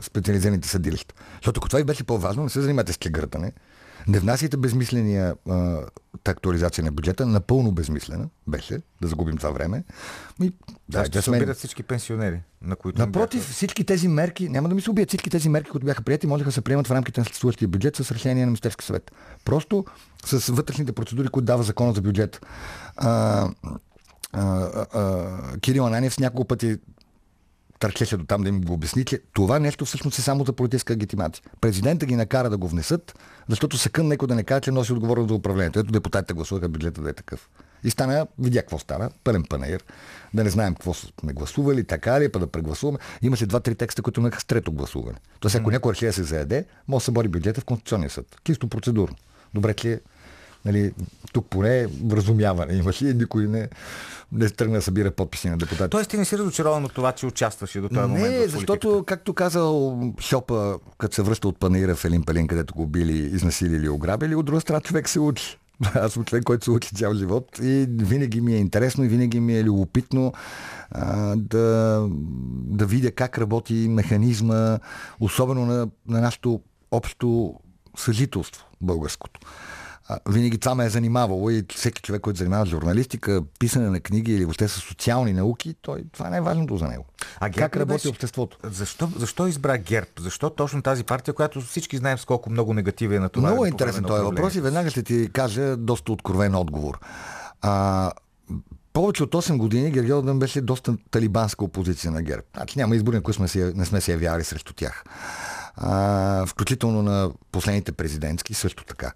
[0.00, 1.14] специализираните съдилища.
[1.34, 3.52] Защото ако това и беше по-важно, не се занимате с кегъртане,
[4.08, 5.34] не внасяйте безмисления
[6.30, 9.84] актуализация на бюджета, напълно безмислена беше, да загубим това време.
[10.42, 10.52] И,
[10.88, 12.98] да, ще да се убият всички пенсионери, на които.
[12.98, 13.52] Напротив, бяха...
[13.52, 16.48] всички тези мерки, няма да ми се убият, всички тези мерки, които бяха прияти, можеха
[16.48, 19.12] да се приемат в рамките на съществуващия бюджет с решение на Министерски съвет.
[19.44, 19.84] Просто
[20.24, 22.46] с вътрешните процедури, които дава закона за бюджет.
[22.96, 23.48] А,
[24.32, 26.76] а, а, Кирил Ананев с няколко пъти
[27.78, 30.92] търчеше до там да им го обясни, че това нещо всъщност е само за политическа
[30.92, 31.44] агитимация.
[31.60, 34.92] Президента ги накара да го внесат, защото се кън некой да не каже, че носи
[34.92, 35.78] отговорност за управлението.
[35.78, 37.48] Ето депутатите гласуваха бюджета да е такъв.
[37.84, 39.84] И стана, видя какво стана, пълен панер,
[40.34, 42.98] да не знаем какво сме гласували, така ли, па да прегласуваме.
[43.22, 45.18] Имаше два-три текста, които имаха с трето гласуване.
[45.40, 48.36] Тоест, ако някой реши да се заеде, може да се бори бюджета в Конституционния съд.
[48.44, 49.16] Чисто процедурно.
[49.54, 50.00] Добре, че
[50.66, 50.92] нали,
[51.32, 53.68] тук поне вразумяване имаше и никой не,
[54.32, 55.90] не тръгна да събира подписи на депутати.
[55.90, 59.34] Тоест ти не си разочарован от това, че участваше до този момент Не, защото, както
[59.34, 64.34] казал Шопа, като се връща от панаира в Елин Пелин, където го били, изнасилили, ограбили,
[64.34, 65.58] от друга страна човек се учи.
[65.94, 69.40] Аз съм човек, който се учи цял живот и винаги ми е интересно и винаги
[69.40, 70.32] ми е любопитно
[70.90, 72.06] а, да,
[72.50, 74.78] да видя как работи механизма,
[75.20, 77.54] особено на, на нашето общо
[77.96, 79.40] съжителство българското
[80.28, 84.34] винаги това ме е занимавало и всеки човек, който занимава с журналистика, писане на книги
[84.34, 87.04] или въобще с социални науки, той, това е най-важното за него.
[87.40, 88.08] А как работи беше...
[88.08, 88.58] обществото?
[88.64, 90.10] Защо, защо избра ГЕРБ?
[90.20, 93.48] Защо точно тази партия, която всички знаем с колко много негативи е на това?
[93.48, 96.98] Много интересен този въпрос и веднага ще ти кажа доста откровен отговор.
[97.62, 98.12] А,
[98.92, 102.42] повече от 8 години Гергел беше доста талибанска опозиция на ГЕРБ.
[102.56, 105.04] Значи няма избори, на които сме се, не сме се явявали срещу тях.
[105.76, 109.12] А, включително на последните президентски също така.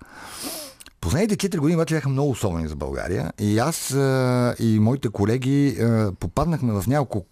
[1.01, 5.77] Последните 4 години обаче бяха много особени за България и аз а, и моите колеги
[5.81, 7.27] а, попаднахме в няколко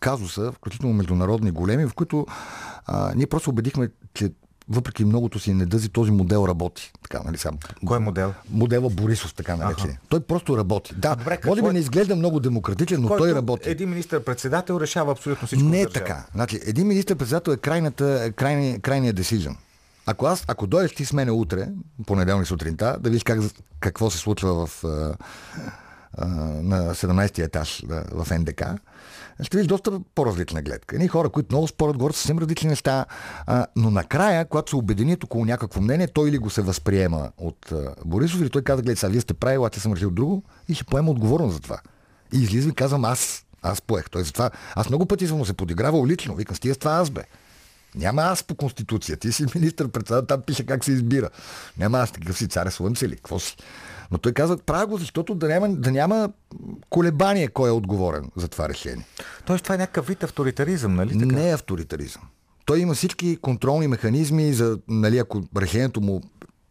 [0.00, 2.26] казуса, включително международни големи, в които
[2.86, 4.30] а, ние просто убедихме, че
[4.68, 6.92] въпреки многото си недъзи, този модел работи.
[7.02, 7.58] Така, нали, сам.
[7.86, 8.34] Кой е модел?
[8.50, 9.90] Модела Борисов, така наречен.
[9.90, 9.98] Ага.
[10.08, 10.94] Той просто работи.
[10.96, 11.72] Да, Добре, може би е...
[11.72, 13.70] не изглежда много демократичен, но Който той работи.
[13.70, 15.68] Един министър-председател решава абсолютно всичко.
[15.68, 16.26] Не е така.
[16.34, 19.56] Значи, един министър-председател е крайната, крайния, крайния decision.
[20.06, 21.68] Ако аз, ако дойдеш ти с мене утре,
[22.06, 23.40] понеделник сутринта, да видиш как,
[23.80, 25.14] какво се случва в, а,
[26.18, 26.26] а,
[26.62, 28.62] на 17-ти етаж а, в НДК,
[29.42, 30.96] ще видиш доста по-различна гледка.
[30.96, 33.06] Едни хора, които много спорят, говорят съвсем различни неща,
[33.46, 37.72] а, но накрая, когато се обединят около някакво мнение, той или го се възприема от
[37.72, 40.74] а, Борисов, или той каза, гледай, сега вие сте прави, аз съм решил друго и
[40.74, 41.78] ще поема отговорност за това.
[42.32, 44.10] И излизам и казвам, аз, аз поех.
[44.10, 46.34] Той затова, аз много пъти съм се подигравал лично.
[46.34, 47.22] Викам, стига с това аз бе.
[47.96, 49.16] Няма аз по конституция.
[49.16, 51.30] Ти си министър председател, там пише как се избира.
[51.78, 53.16] Няма аз такъв си царя слънце ли?
[53.16, 53.56] Какво си?
[54.10, 56.30] Но той каза, правя го, защото да няма, да няма
[56.90, 59.06] колебание кой е отговорен за това решение.
[59.46, 61.18] Тоест това е някакъв вид авторитаризъм, нали?
[61.18, 61.36] Така?
[61.36, 62.22] Не е авторитаризъм.
[62.64, 66.22] Той има всички контролни механизми за, нали, ако решението му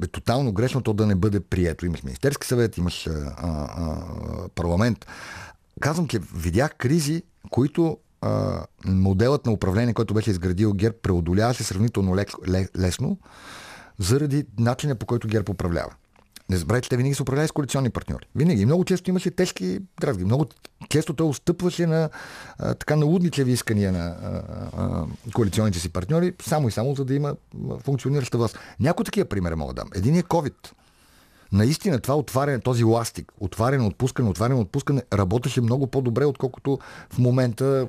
[0.04, 1.86] е тотално грешно, то да не бъде прието.
[1.86, 3.98] Имаш Министерски съвет, имаш а, а,
[4.56, 5.06] парламент.
[5.80, 12.15] Казвам, че видях кризи, които а, моделът на управление, който беше изградил ГЕРБ, преодоляваше сравнително
[12.78, 13.17] лесно,
[13.99, 15.91] заради начина по който ГЕРБ управлява.
[16.49, 18.28] Не забравяйте, те винаги са управляли с коалиционни партньори.
[18.36, 18.65] Винаги.
[18.65, 20.25] Много често имаше тежки дразги.
[20.25, 20.45] Много
[20.89, 22.10] често той отстъпваше на
[22.60, 24.43] а, така налудничеви искания на а,
[24.78, 27.36] а, коалиционните си партньори, само и само за да има
[27.80, 28.60] функционираща власт.
[28.80, 29.89] Някои такива примери мога да дам.
[29.95, 30.54] Един е COVID
[31.51, 36.79] наистина това отваряне, този ластик, отваряне, отпускане, отваряне, отпускане, работеше много по-добре, отколкото
[37.10, 37.88] в момента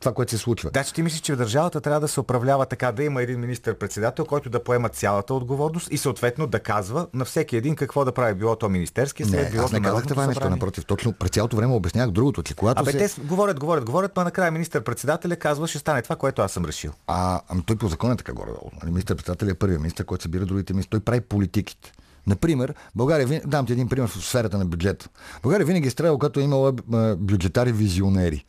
[0.00, 0.70] това, което се случва.
[0.70, 3.40] Да, че ти мислиш, че в държавата трябва да се управлява така, да има един
[3.40, 8.12] министр-председател, който да поема цялата отговорност и съответно да казва на всеки един какво да
[8.12, 8.34] прави.
[8.34, 10.84] Било то министерски съвет, било аз не казах това нещо, напротив.
[10.84, 12.98] Точно през цялото време обяснях другото, че когато Абе, се...
[12.98, 16.92] те говорят, говорят, говорят, но накрая министър-председателя казва, ще стане това, което аз съм решил.
[17.06, 18.50] А, ами той по закон е така горе.
[18.82, 20.90] Нали, министър-председателя е първият министър, който събира другите министри.
[20.90, 21.92] Той прави политиките.
[22.26, 25.08] Например, България, дам ти един пример в сферата на бюджета.
[25.42, 26.72] България винаги е страдала, като е имала
[27.16, 28.44] бюджетари визионери.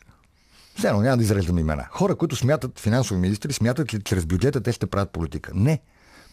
[0.78, 1.86] Все едно няма да изреждам имена.
[1.90, 5.52] Хора, които смятат, финансови министри, смятат, че чрез бюджета те ще правят политика.
[5.54, 5.80] Не.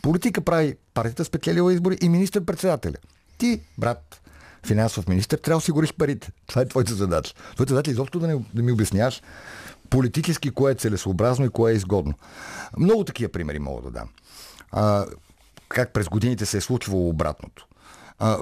[0.01, 2.95] Политика прави партията спечелила избори и министър-председателя.
[3.38, 4.21] Ти, брат,
[4.65, 6.32] финансов министр, трябва да осигуриш парите.
[6.47, 7.34] Това е твоята задача.
[7.56, 9.21] Твоята задача е изобщо да, не, да ми обясняваш
[9.89, 12.13] политически кое е целесообразно и кое е изгодно.
[12.77, 14.10] Много такива примери мога да дам.
[14.71, 15.06] А,
[15.73, 17.67] как през годините се е случвало обратното.
[18.19, 18.38] А,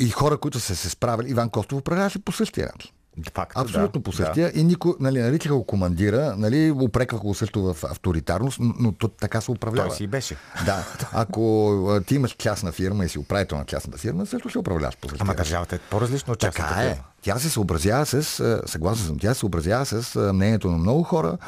[0.00, 2.90] и хора, които са се справили, Иван Костов управляваше по същия начин.
[3.34, 4.52] Факт, Абсолютно да, по същия.
[4.52, 4.60] Да.
[4.60, 9.08] И никой, нали, наричаха го командира, нали, упрекаха го също в авторитарност, но, но то,
[9.08, 9.88] така се управлява.
[9.88, 10.36] Той си беше.
[10.64, 10.84] Да.
[11.12, 15.08] Ако ти имаш частна фирма и си управител на частната фирма, също ще управляваш по
[15.08, 17.00] същия Ама държавата е по-различно от частната така е.
[17.22, 18.22] Тя се съобразява с,
[18.66, 21.38] съгласно съм, тя се съобразява с мнението на много хора,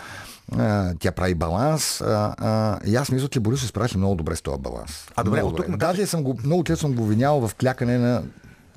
[1.00, 2.00] тя прави баланс.
[2.00, 5.06] А, а, и аз мисля, че Борис се справи много добре с този баланс.
[5.16, 8.22] А добре, от тук Даже съм го, много често съм го винявал в клякане на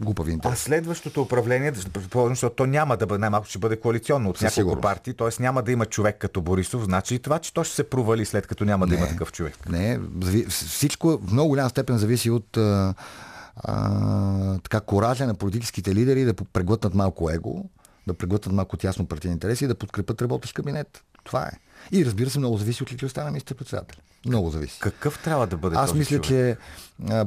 [0.02, 0.62] глупави интереси.
[0.62, 1.74] А следващото управление,
[2.30, 4.82] защото то няма да бъде, най-малко ще бъде коалиционно от няколко сигурност.
[4.82, 5.42] партии, т.е.
[5.42, 8.48] няма да има човек като Борисов, значи и това, че то ще се провали след
[8.48, 9.70] като няма не, да има такъв човек.
[9.70, 10.00] Не,
[10.50, 12.94] всичко в много голяма степен зависи от а,
[13.56, 17.66] а, така коража на политическите лидери да преглътнат малко его,
[18.08, 21.04] да преглътнат малко тясно партийни интереси и да подкрепят работещ кабинет.
[21.24, 21.52] Това е.
[21.92, 24.00] И разбира се, много зависи от личността на министър председател.
[24.26, 24.80] Много зависи.
[24.80, 26.24] Какъв трябва да бъде Аз мисля, човек?
[26.24, 26.58] че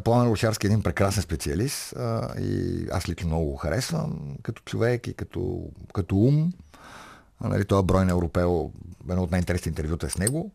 [0.04, 5.06] Пламен Рушарски е един прекрасен специалист а, и аз лично много го харесвам като човек
[5.06, 6.52] и като, като ум.
[7.40, 8.70] А, нали, това брой на Европео,
[9.10, 10.50] едно от най-интересните интервюта е с него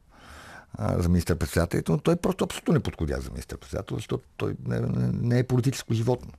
[0.73, 4.55] а, за министър председател но той просто абсолютно не подходя за министър председател защото той
[4.65, 6.31] не, не, не е политическо животно.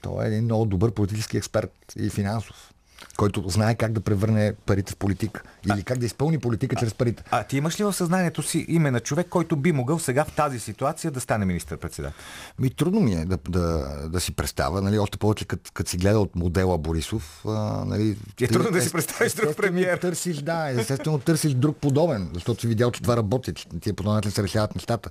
[0.00, 2.72] Той е един много добър политически експерт и финансов
[3.16, 5.42] който знае как да превърне парите в политика.
[5.66, 7.22] Или как да изпълни политика чрез парите.
[7.30, 10.24] А, а ти имаш ли в съзнанието си име на човек, който би могъл сега
[10.24, 12.18] в тази ситуация да стане министър-председател?
[12.58, 15.96] Ми трудно ми е да, да, да си представя, нали, още повече като, като си
[15.96, 17.42] гледа от модела Борисов.
[17.46, 19.98] А, нали, е трудно да си представиш друг премиер.
[19.98, 24.02] Търсиш, да, естествено търсиш друг подобен, защото си видял, че това работи, че тия по
[24.02, 25.10] начин се решават нещата.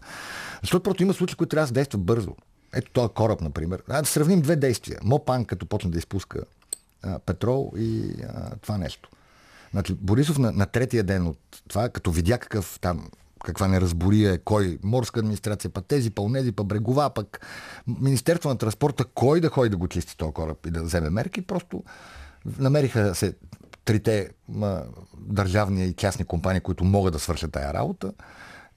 [0.62, 2.36] Защото просто има случаи, които трябва да се действат бързо.
[2.74, 3.84] Ето този кораб, например.
[3.90, 5.00] А, да сравним две действия.
[5.04, 6.40] Мопан, като почне да изпуска
[7.26, 9.10] петрол и а, това нещо.
[9.72, 13.10] Значи, Борисов на, на третия ден от това, като видя какъв там
[13.46, 17.46] каква неразбория е, кой, морска администрация, па тези, па унези, па брегова, пък
[17.88, 21.42] Министерство на транспорта, кой да ходи да го чисти този кораб и да вземе мерки,
[21.42, 21.84] просто
[22.58, 23.34] намериха се
[23.86, 24.84] трите ма,
[25.18, 28.14] държавни и частни компании, които могат да свършат тая работа.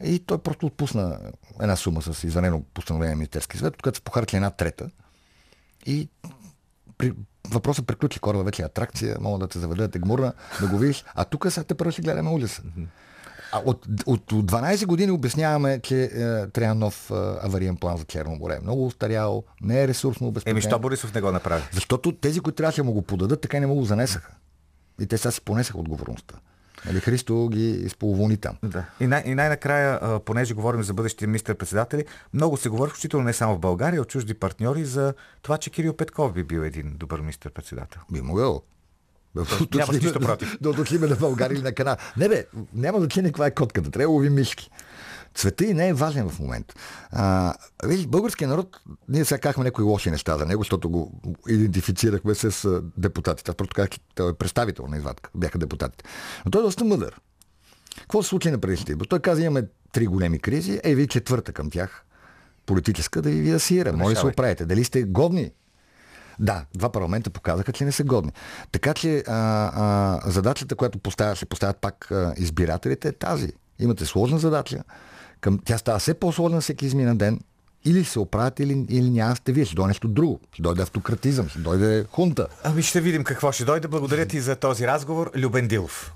[0.04, 1.18] И той просто отпусна
[1.60, 4.90] една сума с извънено постановление на Министерски съвет, когато се похарчи една трета.
[5.86, 6.08] И
[6.98, 7.12] при,
[7.50, 11.04] въпросът приключи кораба вече е атракция, мога да те заведа, те гмурна, да го видиш.
[11.14, 12.62] А тук сега те първо ще гледаме улица.
[13.52, 18.04] А от, от, от 12 години обясняваме, че е, трябва нов е, авариен план за
[18.04, 18.58] Черно море.
[18.62, 20.50] Много устарял, не е ресурсно обезпечен.
[20.50, 21.62] Еми, що Борисов не го направи?
[21.72, 24.32] Защото тези, които трябваше да му го подадат, така не му го занесаха.
[25.00, 26.34] И те сега си понесаха отговорността.
[26.86, 28.56] Нали, Христо ги изполовони там.
[28.62, 28.84] Да.
[29.00, 33.54] И, най- и най-накрая, понеже говорим за бъдещите министър-председатели, много се говори, включително не само
[33.54, 38.00] в България, от чужди партньори, за това, че Кирил Петков би бил един добър министър-председател.
[38.12, 38.62] Би могъл.
[39.74, 40.58] Нямаш нищо против.
[40.60, 41.96] Да уточним на България или на Кана.
[42.16, 43.90] Не бе, няма значение каква е котката.
[43.90, 44.70] Трябва да лови мишки.
[45.34, 46.74] Цвета и не е важен в момента.
[47.10, 52.34] А, виж, българския народ, ние сега казахме някои лоши неща за него, защото го идентифицирахме
[52.34, 53.50] с депутатите.
[53.50, 55.30] Аз просто казах, той е представител на извадка.
[55.34, 56.04] Бяха депутатите.
[56.44, 57.20] Но той е доста мъдър.
[58.00, 59.08] Какво се случи на предишните избори?
[59.08, 62.04] Той каза, имаме три големи кризи, е ви четвърта към тях,
[62.66, 63.92] политическа, да ви ви асира.
[63.92, 64.66] Може да се оправите.
[64.66, 65.50] Дали сте годни
[66.40, 68.32] да, два парламента показаха, че не са годни.
[68.72, 69.32] Така че а,
[69.74, 73.52] а, задачата, която поставя, се поставят пак а, избирателите е тази.
[73.78, 74.84] Имате сложна задача.
[75.40, 77.40] Към, тя става все по-сложна всеки измина ден.
[77.85, 79.64] Или се оправят, или, или няма сте вие.
[79.64, 80.40] Ще дойде нещо друго.
[80.53, 82.46] Ще дойде автократизъм, ще дойде хунта.
[82.64, 83.88] Ами ще видим какво ще дойде.
[83.88, 85.31] Благодаря ти за този разговор.
[85.37, 86.12] Любен Дилов.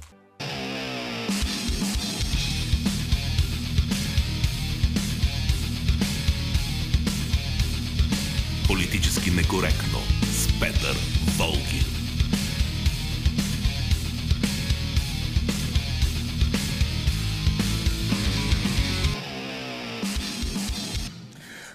[8.69, 10.22] Политически некоректно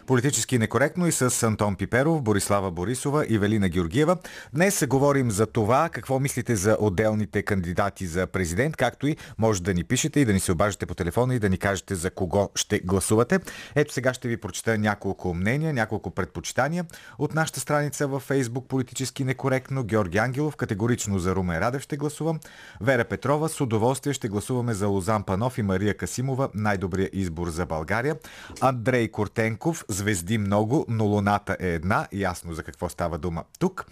[0.07, 4.17] Политически некоректно и с Антон Пиперов, Борислава Борисова и Велина Георгиева.
[4.53, 9.73] Днес говорим за това какво мислите за отделните кандидати за президент, както и може да
[9.73, 12.49] ни пишете и да ни се обаждате по телефона и да ни кажете за кого
[12.55, 13.39] ще гласувате.
[13.75, 16.85] Ето сега ще ви прочета няколко мнения, няколко предпочитания
[17.17, 19.83] от нашата страница във Facebook Политически некоректно.
[19.83, 22.39] Георги Ангелов категорично за Румен Радев ще гласувам.
[22.81, 26.49] Вера Петрова с удоволствие ще гласуваме за Лозан Панов и Мария Касимова.
[26.53, 28.15] Най-добрият избор за България.
[28.61, 32.07] Андрей Кортенков звезди много, но луната е една.
[32.11, 33.85] Ясно за какво става дума тук.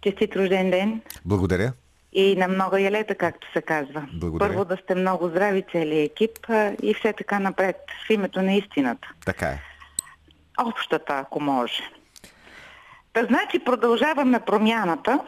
[0.03, 1.01] Честит рожден ден!
[1.25, 1.73] Благодаря!
[2.13, 4.09] И на много ялета, както се казва.
[4.13, 4.49] Благодаря.
[4.49, 6.39] Първо да сте много здрави целият екип
[6.83, 9.09] и все така напред в името на истината.
[9.27, 9.63] Така е.
[10.67, 11.83] Общата, ако може.
[13.13, 15.21] Та значи продължаваме промяната.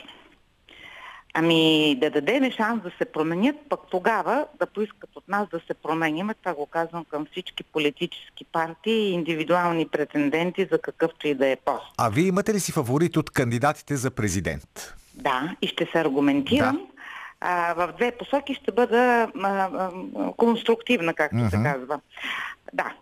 [1.37, 5.75] Ами да дадем шанс да се променят, пък тогава да поискат от нас да се
[5.75, 6.35] промениме.
[6.35, 11.57] Това го казвам към всички политически партии и индивидуални претенденти за какъвто и да е
[11.57, 11.95] пост.
[11.99, 14.95] А вие имате ли си фаворит от кандидатите за президент?
[15.15, 16.77] Да, и ще се аргументирам.
[16.77, 16.83] Да.
[17.41, 19.91] А, в две посоки ще бъда а, а,
[20.37, 21.51] конструктивна, както mm-hmm.
[21.51, 22.01] се казва.
[22.73, 22.93] Да.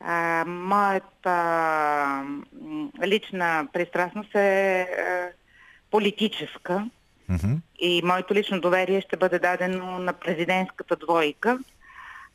[0.00, 1.34] А, моята
[3.04, 5.28] лична пристрастност е а,
[5.90, 6.84] политическа
[7.30, 7.58] Mm-hmm.
[7.78, 11.58] и моето лично доверие ще бъде дадено на президентската двойка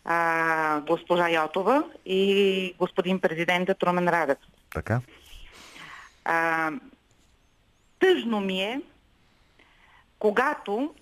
[0.05, 4.37] а, госпожа Йотова и господин президентът Румен Радев.
[4.73, 5.01] Така.
[6.25, 6.71] А,
[7.99, 8.81] тъжно ми е,
[10.19, 10.95] когато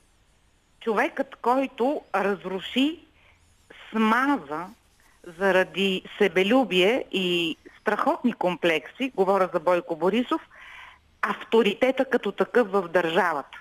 [0.79, 2.99] човекът, който разруши,
[3.91, 4.65] смаза
[5.39, 10.41] заради себелюбие и страхотни комплекси, говоря за Бойко Борисов,
[11.21, 13.57] авторитета като такъв в държавата.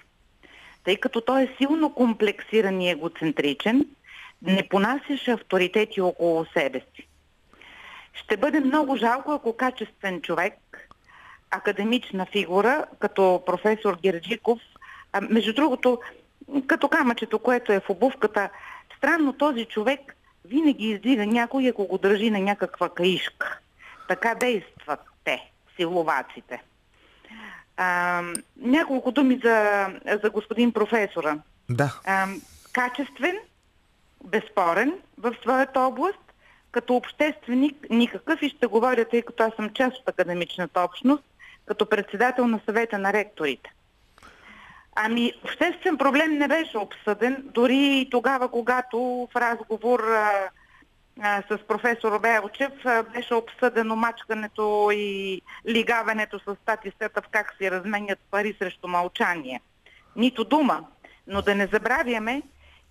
[0.89, 3.87] Тъй като той е силно комплексиран и егоцентричен,
[4.43, 7.09] не понасяше авторитети около себе си.
[8.13, 10.55] Ще бъде много жалко, ако качествен човек,
[11.51, 14.59] академична фигура, като професор Герджиков,
[15.13, 16.01] а, между другото,
[16.67, 18.51] като камъчето, което е в обувката,
[18.97, 23.59] странно този човек винаги издига някой, ако го държи на някаква каишка.
[24.09, 26.63] Така действат те, силоваците.
[27.81, 28.23] А,
[28.57, 29.87] няколко думи за,
[30.23, 31.39] за господин професора.
[31.71, 32.01] Да.
[32.07, 32.27] А,
[32.73, 33.37] качествен,
[34.25, 36.19] безспорен в своята област,
[36.71, 41.25] като общественик никакъв и ще говоря, тъй като аз съм част от академичната общност,
[41.67, 43.71] като председател на съвета на ректорите.
[44.97, 50.49] Ами, обществен проблем не беше обсъден, дори и тогава, когато в разговор а,
[51.23, 52.73] с професор Белчев
[53.15, 59.61] беше обсъдено мачкането и лигаването с статистата в как си разменят пари срещу мълчание.
[60.17, 60.85] Нито дума,
[61.27, 62.43] но да не забравяме,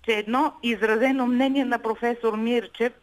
[0.04, 2.94] че едно изразено мнение на професор Мирчев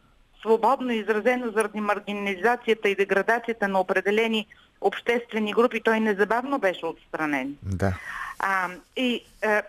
[0.41, 4.47] свободно изразено заради маргинализацията и деградацията на определени
[4.81, 7.57] обществени групи, той незабавно беше отстранен.
[7.63, 7.95] Да.
[8.39, 9.63] А, и а,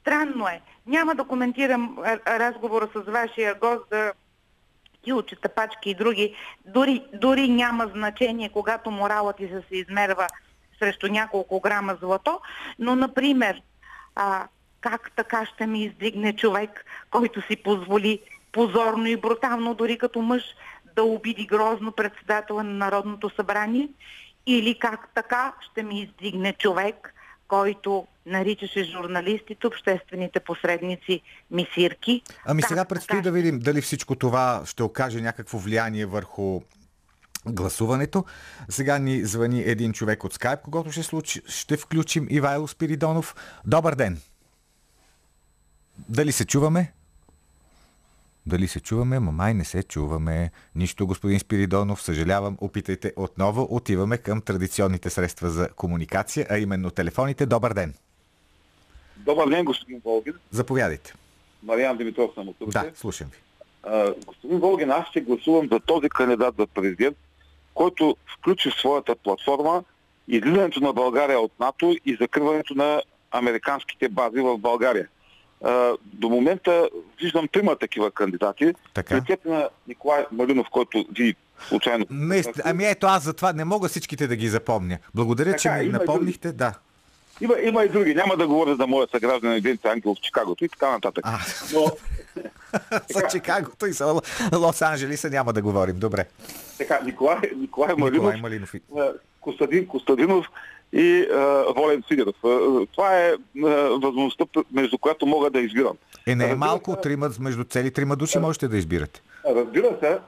[0.00, 0.60] странно е.
[0.86, 4.12] Няма да коментирам разговора с вашия гост за
[5.04, 6.34] килчета, тапачки и други.
[6.66, 10.28] Дори, дори няма значение, когато моралът ти се измерва
[10.78, 12.40] срещу няколко грама злато,
[12.78, 13.62] но, например,
[14.16, 14.48] а,
[14.80, 18.20] как така ще ми издигне човек, който си позволи
[18.52, 20.42] позорно и брутално, дори като мъж,
[20.96, 23.88] да обиди грозно председателя на Народното събрание?
[24.46, 27.13] Или как така ще ми издигне човек,
[27.48, 31.20] който наричаше журналистите, обществените посредници
[31.50, 32.22] мисирки.
[32.44, 36.60] Ами Как сега предстои да видим дали всичко това ще окаже някакво влияние върху
[37.46, 38.24] гласуването.
[38.68, 43.34] Сега ни звъни един човек от скайп, когато ще, случи, ще включим Ивайло Спиридонов.
[43.66, 44.20] Добър ден!
[46.08, 46.92] Дали се чуваме?
[48.46, 49.20] Дали се чуваме?
[49.20, 50.50] Мамай не се чуваме.
[50.74, 52.02] Нищо, господин Спиридонов.
[52.02, 52.56] Съжалявам.
[52.60, 53.68] Опитайте отново.
[53.70, 57.46] Отиваме към традиционните средства за комуникация, а именно телефоните.
[57.46, 57.94] Добър ден!
[59.16, 60.34] Добър ден, господин Волгин.
[60.50, 61.14] Заповядайте.
[61.62, 62.56] Мариан Димитров съм от.
[62.66, 63.38] Да, слушам ви.
[63.82, 67.16] А, господин Волгин, аз ще гласувам за този кандидат за президент,
[67.74, 69.84] който включи в своята платформа
[70.28, 75.08] излизането на България от НАТО и закриването на американските бази в България.
[76.02, 76.88] До момента
[77.20, 78.74] виждам трима такива кандидати.
[78.94, 79.20] Така.
[79.44, 81.34] На Николай Малинов, който ви
[81.68, 82.06] случайно...
[82.10, 84.98] Наистина, ами ето аз затова не мога всичките да ги запомня.
[85.14, 86.52] Благодаря, Така, че ми напомнихте.
[86.52, 86.74] Да.
[87.40, 88.14] Има, има и други.
[88.14, 91.24] Няма да говоря за моя съгражданин Деница Ангел в Чикагото и така нататък.
[91.26, 91.38] А.
[91.74, 91.86] Но
[93.14, 94.04] За Чикагото и за
[94.52, 95.98] Лос-Анджелиса няма да говорим.
[95.98, 96.26] Добре.
[96.78, 98.74] така, Николай, Николай Малинов, Николай Малинов.
[99.40, 100.46] Костадин Костадинов
[100.94, 101.36] и а,
[101.72, 102.34] Волен Сидеров.
[102.92, 103.36] Това е а,
[103.90, 105.96] възможността, между която мога да избирам.
[106.26, 106.90] Е, не е Разбира малко.
[106.92, 109.22] се- Трима, между цели трима души можете да избирате.
[109.46, 110.18] Разбира се,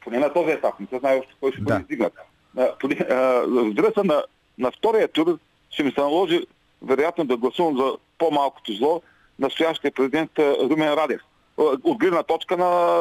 [0.00, 1.64] поне на този етап, не се знае още кой ще Да.
[1.64, 2.12] бъде издигнат.
[2.56, 4.24] Разбира се, на,
[4.58, 5.38] на втория тур
[5.70, 6.46] ще ми се наложи
[6.82, 9.02] вероятно да гласувам за по-малкото зло
[9.38, 11.20] настоящия президент Румен Радев.
[11.56, 13.00] От гледна точка на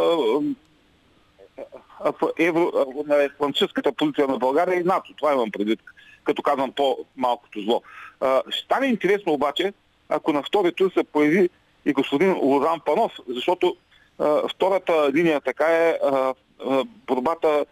[2.37, 2.71] евро,
[3.07, 5.13] на атлантическата позиция на България и НАТО.
[5.17, 5.79] Това имам предвид,
[6.23, 7.81] като казвам по-малкото зло.
[8.19, 9.73] А, Ще стане интересно обаче,
[10.09, 11.49] ако на втори тур се появи
[11.85, 13.75] и господин Лозан Панов, защото
[14.19, 16.33] а, втората линия така е а,
[16.65, 17.65] а, борбата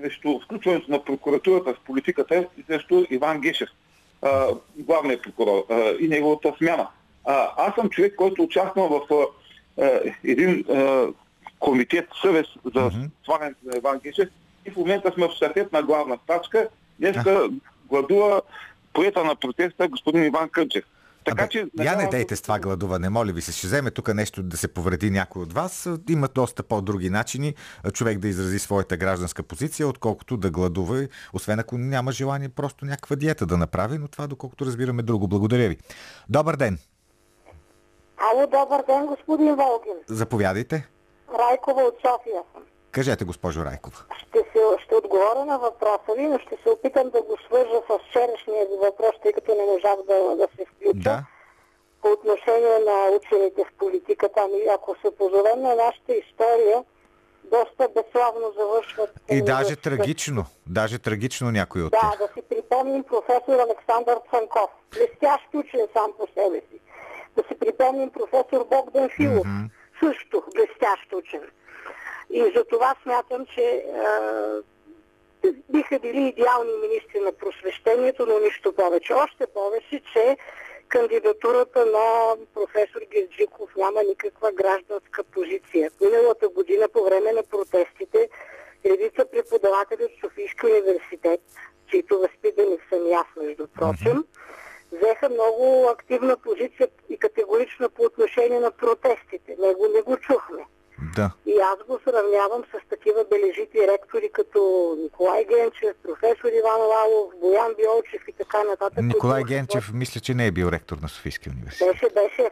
[0.00, 3.68] срещу включването на прокуратурата в политиката и срещу Иван Гешев,
[4.22, 4.46] а,
[4.76, 6.88] главният прокурор а, и неговата смяна.
[7.24, 9.26] А, аз съм човек, който участвам в а,
[9.84, 11.06] а, един а,
[11.58, 12.90] комитет съвест за
[13.24, 14.28] свалянето на Иван Гешев
[14.66, 16.68] и в момента сме в щафет на главна стачка.
[16.98, 17.48] Днеска
[17.88, 18.42] гладува
[18.92, 20.84] поета на протеста господин Иван Кънчев.
[21.24, 21.66] Така Абе, че...
[21.84, 23.52] я не дейте с това гладуване, моля ви се.
[23.52, 25.88] Ще вземе тук нещо да се повреди някой от вас.
[26.08, 27.54] Има доста по-други начини
[27.92, 33.16] човек да изрази своята гражданска позиция, отколкото да гладува, освен ако няма желание просто някаква
[33.16, 35.28] диета да направи, но това доколкото разбираме друго.
[35.28, 35.78] Благодаря ви.
[36.28, 36.78] Добър ден.
[38.16, 39.94] Ало, добър ден, господин Волгин.
[40.06, 40.88] Заповядайте.
[41.38, 42.62] Райкова от София съм.
[42.92, 43.96] Кажете, госпожо Райкова.
[44.18, 48.08] Ще, се, ще отговоря на въпроса ви, но ще се опитам да го свържа с
[48.08, 50.94] вчерашния ви въпрос, тъй като не можах да, да се включа.
[50.94, 51.24] Да.
[52.02, 56.84] По отношение на учените в политиката, ами ако се позовем на нашата история,
[57.44, 59.10] доста безславно завършват.
[59.30, 60.44] И даже трагично.
[60.66, 64.70] Даже трагично някой от Да, да си припомним професор Александър Цанков.
[64.90, 66.80] Блестящ учен сам по себе си.
[67.36, 69.46] Да си припомним професор Богдан Филов.
[70.00, 71.42] Също блестящ учен.
[72.30, 73.82] И за това смятам, че е,
[75.68, 79.14] биха били идеални министри на просвещението, но нищо повече.
[79.14, 80.36] Още повече, че
[80.88, 85.90] кандидатурата на професор Герджиков няма никаква гражданска позиция.
[86.00, 88.28] Миналата година по време на протестите
[88.86, 91.40] редица преподаватели от Софийския университет,
[91.90, 94.24] чието възпитаник съм аз, между прочим,
[94.92, 99.56] взеха много активна позиция и категорична по отношение на протестите.
[99.58, 100.66] Него не го чухме.
[101.16, 101.30] Да.
[101.46, 104.60] И аз го сравнявам с такива бележити ректори като
[104.98, 109.04] Николай Генчев, професор Иван Лалов, Боян Биолчев и така нататък.
[109.04, 111.88] Николай които- Генчев, мисля, че не е бил ректор на Софийския университет.
[111.88, 112.50] Беше, беше.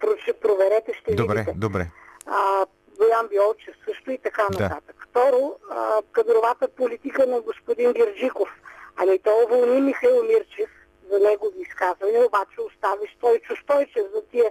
[0.00, 1.52] Проче, проверете, ще Добре, видите.
[1.56, 1.86] добре.
[2.26, 2.66] А,
[2.98, 4.62] Боян Биолчев също и така Да.
[4.62, 4.96] нататък.
[5.10, 8.48] Второ, а, кадровата политика на господин Герджиков.
[8.96, 10.70] Ами то уволни Михаил Мирчев
[11.10, 14.50] за негови изказвания, обаче остави Стойчо Стойчев за тия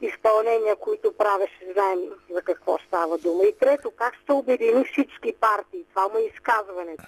[0.00, 3.44] изпълнения, които правеше, знаем за какво става дума.
[3.44, 5.84] И трето, как ще обедини всички партии?
[5.90, 7.04] Това му е изказването.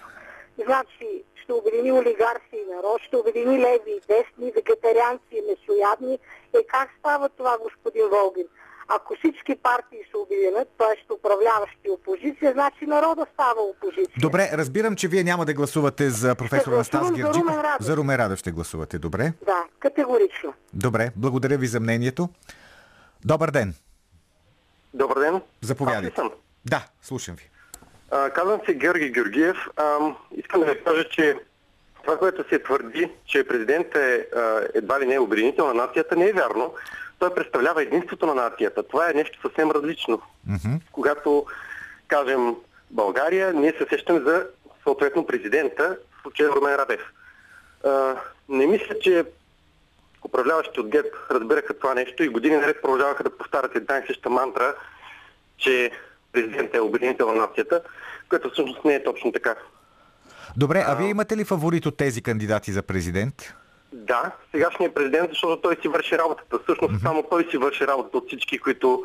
[0.65, 6.19] Значи, ще обедини олигарси и народ, ще обедини леви и десни, вегетарианци и месоядни.
[6.53, 8.47] Е, как става това, господин Волгин?
[8.87, 11.13] Ако всички партии се обединят, т.е.
[11.13, 14.15] управляващи опозиция, значи народа става опозиция.
[14.21, 17.41] Добре, разбирам, че вие няма да гласувате за професор Анастас за Герджиков.
[17.41, 17.87] Румен Радев.
[17.87, 18.99] За Румен Радев ще гласувате.
[18.99, 19.33] Добре.
[19.45, 20.53] Да, категорично.
[20.73, 22.29] Добре, благодаря ви за мнението.
[23.25, 23.73] Добър ден.
[24.93, 25.41] Добър ден.
[25.61, 26.21] Заповядайте.
[26.65, 27.49] Да, слушам ви.
[28.11, 29.57] А, казвам се Георги Георгиев.
[29.77, 29.97] А,
[30.37, 31.35] искам да ви кажа, че
[32.03, 36.25] това, което се твърди, че президентът е а, едва ли не обединител на нацията, не
[36.29, 36.73] е вярно.
[37.19, 38.83] Той представлява единството на нацията.
[38.83, 40.21] Това е нещо съвсем различно.
[40.47, 40.75] Мгм.
[40.91, 41.45] Когато
[42.07, 42.55] кажем
[42.91, 44.47] България, ние се сещаме за
[44.83, 47.01] съответно президента, в случая Румен Радев.
[47.85, 48.15] А,
[48.49, 49.25] не мисля, че
[50.23, 54.29] управляващи от ГЕРБ разбираха това нещо и години наред продължаваха да повтарят една и съща
[54.29, 54.75] мантра,
[55.57, 55.91] че
[56.31, 57.81] президентът е обединител на нацията,
[58.29, 59.55] което всъщност не е точно така.
[60.57, 63.53] Добре, а вие имате ли фаворит от тези кандидати за президент?
[63.93, 66.59] Да, сегашният президент, защото той си върши работата.
[66.63, 69.03] Всъщност само той си върши работата от всички, които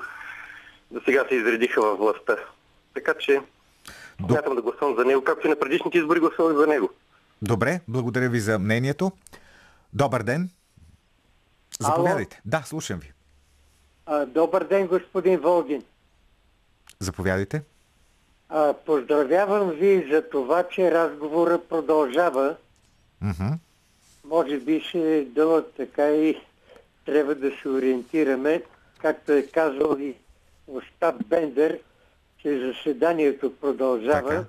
[0.90, 2.36] до сега се изредиха във властта.
[2.94, 3.40] Така че
[4.26, 6.90] смятам да гласувам за него, както и на предишните избори гласувах за него.
[7.42, 9.12] Добре, благодаря ви за мнението.
[9.92, 10.50] Добър ден.
[11.80, 12.40] Заповядайте.
[12.44, 13.12] Да, слушам ви.
[14.06, 15.82] А, Добър ден, господин Волгин.
[17.00, 17.62] Заповядайте.
[18.48, 22.56] А, Поздравявам ви за това, че разговора продължава.
[23.20, 23.48] Мгм.
[24.24, 26.40] Може би ще е дълъг така и
[27.04, 28.62] трябва да се ориентираме,
[28.98, 30.14] както е казал и
[30.66, 31.78] Остап Бендер,
[32.38, 34.28] че заседанието продължава.
[34.28, 34.44] Така.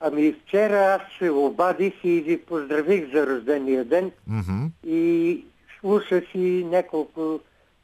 [0.00, 4.66] Ами вчера аз се обадих и ви поздравих за рождения ден Мгм.
[4.86, 5.44] и
[5.80, 7.40] слушах и няколко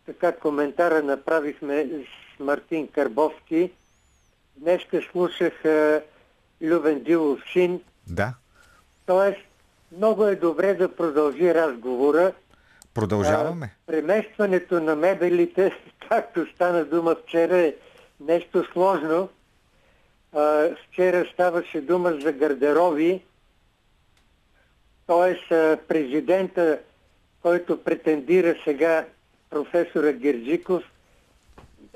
[0.06, 1.86] така коментара направихме
[2.36, 3.70] с Мартин Карбовски.
[4.56, 6.02] Днеска слушах а,
[6.62, 7.80] Любен Дилов син.
[8.06, 8.34] Да.
[9.06, 9.40] Тоест,
[9.96, 12.32] много е добре да продължи разговора.
[12.94, 13.66] Продължаваме.
[13.66, 15.72] А, преместването на мебелите,
[16.08, 17.74] както стана дума вчера, е
[18.20, 19.28] нещо сложно.
[20.32, 23.22] А, вчера ставаше дума за гардероби.
[25.06, 26.78] Тоест, а, президента,
[27.44, 29.04] който претендира сега
[29.50, 30.82] професора Герджиков,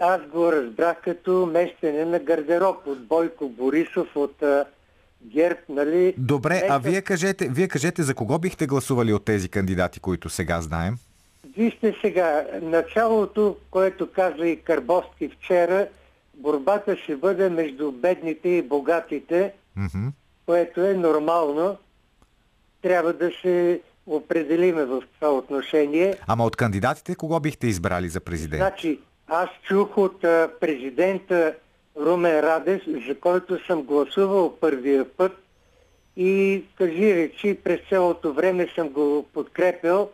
[0.01, 4.65] аз го разбрах като местене на гардероб от Бойко Борисов, от а,
[5.25, 6.15] ГЕРБ, нали?
[6.19, 10.29] Добре, а Нека- вие кажете, вие кажете за кого бихте гласували от тези кандидати, които
[10.29, 10.95] сега знаем?
[11.57, 15.87] Вижте сега, началото, което каза и Карбовски вчера,
[16.35, 20.09] борбата ще бъде между бедните и богатите, Мгм.
[20.47, 21.77] което е нормално.
[22.83, 26.15] Трябва да се определиме в това отношение.
[26.27, 28.61] Ама от кандидатите кого бихте избрали за президент?
[28.61, 31.55] Значи, аз чух от а, президента
[32.01, 35.33] Румен Радев, за който съм гласувал първия път
[36.17, 40.11] и кажи речи, през цялото време съм го подкрепил,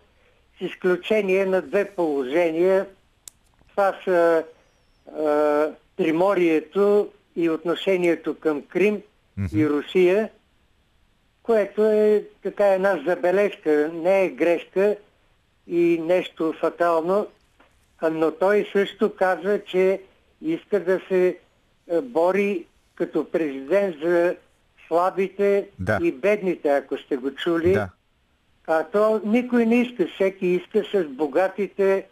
[0.59, 2.87] с изключение на две положения.
[3.71, 4.45] Това са
[5.19, 9.03] а, Приморието и отношението към Крим
[9.55, 10.31] и Русия,
[11.45, 14.97] което е така една забележка, не е грешка
[15.67, 17.27] и нещо фатално,
[18.13, 20.01] но той също каза, че
[20.43, 21.39] иска да се
[21.89, 24.37] е, бори като президент за
[24.89, 25.99] слабите Да.
[26.03, 27.73] и бедните, ако сте го чули.
[27.73, 27.89] Да.
[28.67, 32.07] А то никой не иска, всеки иска с богатите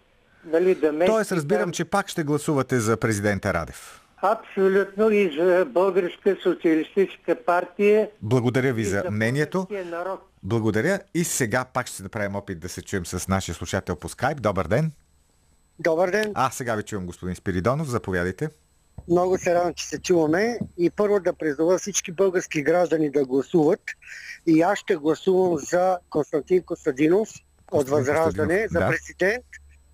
[0.44, 1.12] нали, да мести.
[1.12, 4.01] Тоест разбирам, че пак ще гласувате за президента Радев.
[4.22, 8.10] Абсолютно и за Българска социалистическа партия.
[8.22, 9.66] Благодаря ви и за мнението.
[10.42, 14.42] Благодаря и сега пак ще направим опит да се чуем с нашия слушател по скайп.
[14.42, 14.92] Добър ден.
[15.78, 16.32] Добър ден.
[16.34, 17.88] А, сега ви чувам господин Спиридонов.
[17.88, 18.48] Заповядайте.
[19.08, 20.58] Много се радвам, че се чуваме.
[20.78, 23.80] И първо да призова всички български граждани да гласуват.
[24.46, 27.28] И аз ще гласувам за Константин Костадинов
[27.72, 28.88] от Възраждане, Костадинов, за да.
[28.88, 29.44] президент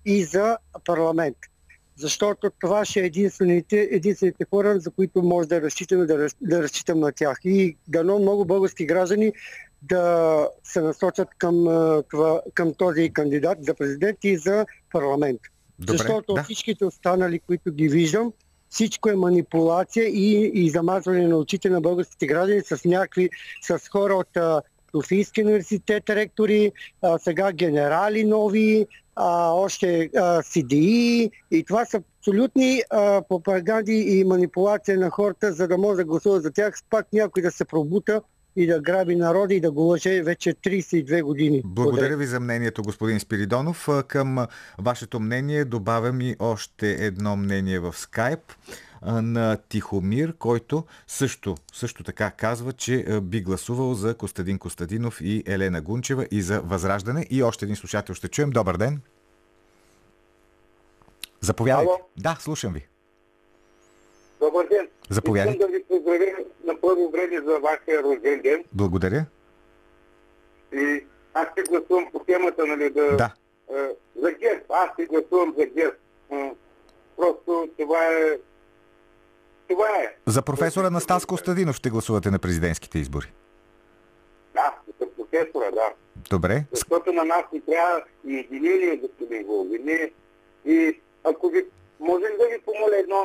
[0.05, 1.37] и за парламент.
[1.99, 6.63] Защото това ще е единствените, единствените хора, за които може да разчитаме, да, раз- да
[6.63, 7.37] разчитам на тях.
[7.43, 9.33] И дано много български граждани
[9.81, 11.55] да се насочат към,
[12.09, 15.41] това, към този кандидат за президент и за парламент.
[15.79, 15.97] Добре.
[15.97, 16.43] Защото да.
[16.43, 18.33] всичките останали, които ги виждам,
[18.69, 23.29] всичко е манипулация и, и замазване на очите на българските граждани с някакви,
[23.61, 24.37] с хора от
[24.91, 26.71] Софийския университет, ректори,
[27.01, 28.87] а, сега генерали нови,
[29.19, 35.67] а, още а, CDI и това са абсолютни а, пропаганди и манипулация на хората, за
[35.67, 38.21] да може да гласуват за тях, пак някой да се пробута
[38.55, 41.61] и да граби народа и да го лъже вече 32 години.
[41.65, 43.89] Благодаря ви за мнението, господин Спиридонов.
[44.07, 44.47] Към
[44.77, 52.03] вашето мнение добавям и още едно мнение в скайп а, на Тихомир, който също, също
[52.03, 57.27] така казва, че би гласувал за Костадин Костадинов и Елена Гунчева и за Възраждане.
[57.29, 58.49] И още един слушател ще чуем.
[58.49, 59.01] Добър ден.
[61.41, 61.91] Заповядайте.
[61.91, 61.99] Ало?
[62.17, 62.87] Да, слушам ви.
[64.39, 64.87] Добър ден.
[65.09, 65.57] Заповядайте.
[65.57, 66.31] Искам да ви поздравя
[66.65, 68.63] на първо време за вашия рожден ден.
[68.73, 69.25] Благодаря.
[70.73, 73.17] И аз ще гласувам по темата, нали, да...
[73.17, 73.33] Да.
[73.73, 73.89] е,
[74.21, 74.61] за ГЕРБ.
[74.69, 75.95] Аз ще гласувам за ГЕРБ.
[77.17, 78.37] Просто това е...
[79.69, 80.15] Това е.
[80.25, 83.33] За професор Анастас Костадинов ще гласувате на президентските избори.
[84.55, 85.93] Да, за професора, да.
[86.29, 86.63] Добре.
[86.71, 89.85] Защото на нас ни трябва и единение, господин Волгин.
[89.85, 90.11] Не-
[90.65, 91.65] И ако ви...
[91.99, 93.23] Можем да ви помоля едно...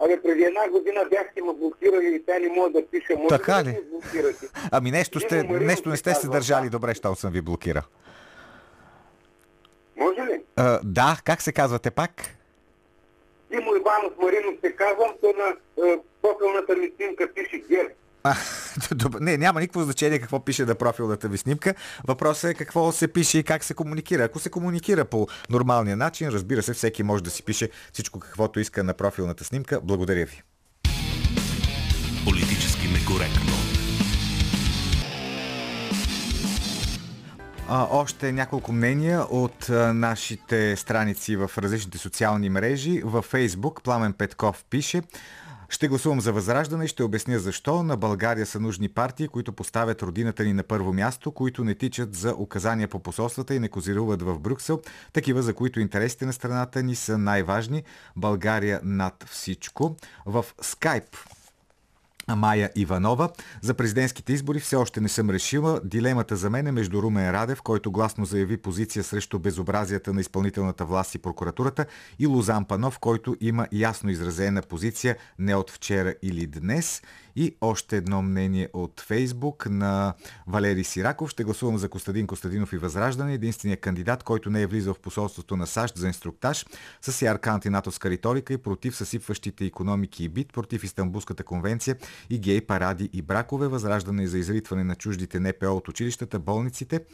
[0.00, 3.12] Абе, преди една година бяхте ме блокирали и сега не мога да пиша.
[3.16, 3.78] Може Така ли?
[4.14, 4.32] да?
[4.70, 7.82] Ами нещо, сте, нещо не сте се държали добре, щом съм ви блокирал.
[9.96, 10.42] Може ли?
[10.56, 12.37] А, да, как се казвате пак?
[13.50, 15.48] Димо Иванов Маринов се казвам, то на
[15.88, 17.90] е, профилната ми снимка пише ГЕРБ.
[18.24, 18.34] А,
[19.20, 21.74] не, няма никакво значение какво пише на профилната ви снимка.
[22.08, 24.24] Въпросът е какво се пише и как се комуникира.
[24.24, 28.60] Ако се комуникира по нормалния начин, разбира се, всеки може да си пише всичко каквото
[28.60, 29.80] иска на профилната снимка.
[29.82, 30.42] Благодаря ви.
[32.24, 33.67] Политически некоректно.
[37.70, 43.02] Още няколко мнения от нашите страници в различните социални мрежи.
[43.04, 45.02] Във Фейсбук Пламен Петков пише
[45.68, 47.82] ще гласувам за Възраждане и ще обясня защо.
[47.82, 52.14] На България са нужни партии, които поставят родината ни на първо място, които не тичат
[52.14, 54.80] за указания по посолствата и не козируват в Брюксел,
[55.12, 57.82] такива за които интересите на страната ни са най-важни.
[58.16, 59.96] България над всичко.
[60.26, 61.16] В Скайп
[62.36, 63.28] Майя Иванова.
[63.62, 65.80] За президентските избори все още не съм решила.
[65.84, 70.84] Дилемата за мен е между Румен Радев, който гласно заяви позиция срещу безобразията на изпълнителната
[70.84, 71.86] власт и прокуратурата,
[72.18, 77.02] и Лозан Панов, който има ясно изразена позиция не от вчера или днес.
[77.40, 80.14] И още едно мнение от Фейсбук на
[80.46, 81.30] Валери Сираков.
[81.30, 85.56] Ще гласувам за Костадин Костадинов и Възраждане, единственият кандидат, който не е влизал в посолството
[85.56, 86.66] на САЩ за инструктаж,
[87.02, 91.96] с ярка антинатовска риторика и против съсипващите економики и бит, против Истанбулската конвенция
[92.30, 97.04] и гей паради и бракове, възраждане за изритване на чуждите НПО от училищата, болниците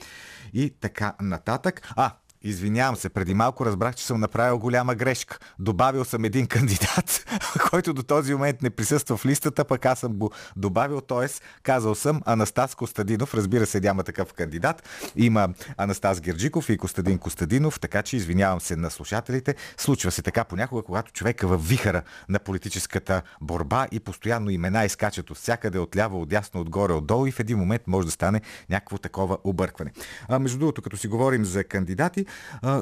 [0.53, 1.89] и така нататък.
[1.97, 2.13] А,
[2.45, 5.39] Извинявам се, преди малко разбрах, че съм направил голяма грешка.
[5.59, 7.27] Добавил съм един кандидат,
[7.71, 11.27] който до този момент не присъства в листата, пък аз съм го добавил, т.е.
[11.63, 13.35] казал съм Анастас Костадинов.
[13.35, 14.89] Разбира се, няма такъв кандидат.
[15.17, 19.55] Има Анастас Герджиков и Костадин Костадинов, така че извинявам се на слушателите.
[19.77, 24.85] Случва се така понякога, когато човек е във вихара на политическата борба и постоянно имена
[24.85, 28.41] изкачат от всякъде, отляво, отдясно, отгоре, отдолу и в един момент може да стане
[28.71, 29.93] някакво такова объркване.
[30.29, 32.27] А, между другото, като си говорим за кандидати,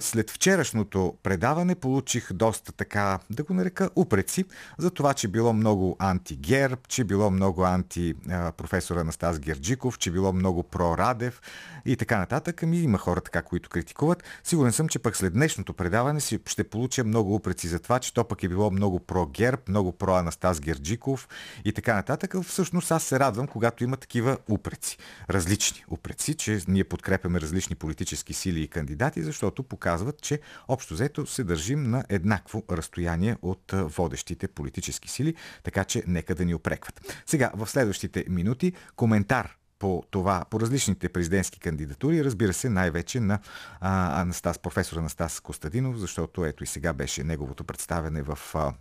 [0.01, 4.45] след вчерашното предаване получих доста така, да го нарека, упреци
[4.79, 10.11] за това, че било много анти-герб, че било много анти а, професор Анастас Герджиков, че
[10.11, 11.41] било много про-Радев
[11.85, 12.63] и така нататък.
[12.63, 14.23] Ами има хора така, които критикуват.
[14.45, 18.15] Сигурен съм, че пък след днешното предаване си ще получа много упреци за това, че
[18.15, 21.29] то пък е било много про-герб, много про-Анастас Герджиков
[21.65, 22.35] и така нататък.
[22.43, 24.99] Всъщност аз се радвам, когато има такива упреци.
[25.31, 31.27] Различни упреци, че ние подкрепяме различни политически сили и кандидати, защото показват, че общо взето
[31.27, 37.23] се държим на еднакво разстояние от водещите политически сили, така че нека да ни опрекват.
[37.27, 43.39] Сега, в следващите минути, коментар по това, по различните президентски кандидатури, разбира се, най-вече на
[43.81, 48.73] а, Анастас, професор Анастас Костадинов, защото ето и сега беше неговото представяне в а,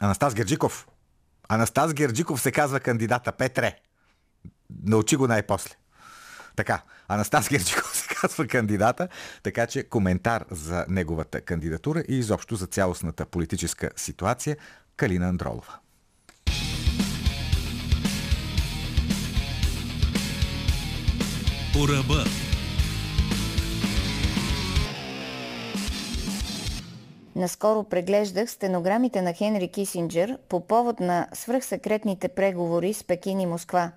[0.00, 0.88] Анастас Герджиков.
[1.48, 3.78] Анастас Герджиков се казва кандидата Петре.
[4.82, 5.74] Научи го най-после.
[6.56, 9.08] Така, Анастас Герджиков казва кандидата,
[9.42, 14.56] така че коментар за неговата кандидатура и изобщо за цялостната политическа ситуация
[14.96, 15.78] Калина Андролова.
[21.72, 22.24] По ръба.
[27.38, 33.92] Наскоро преглеждах стенограмите на Хенри Кисинджер по повод на свръхсекретните преговори с Пекин и Москва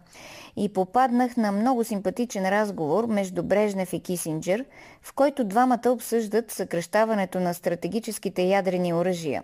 [0.55, 4.65] и попаднах на много симпатичен разговор между Брежнев и Кисинджер,
[5.01, 9.43] в който двамата обсъждат съкръщаването на стратегическите ядрени оръжия.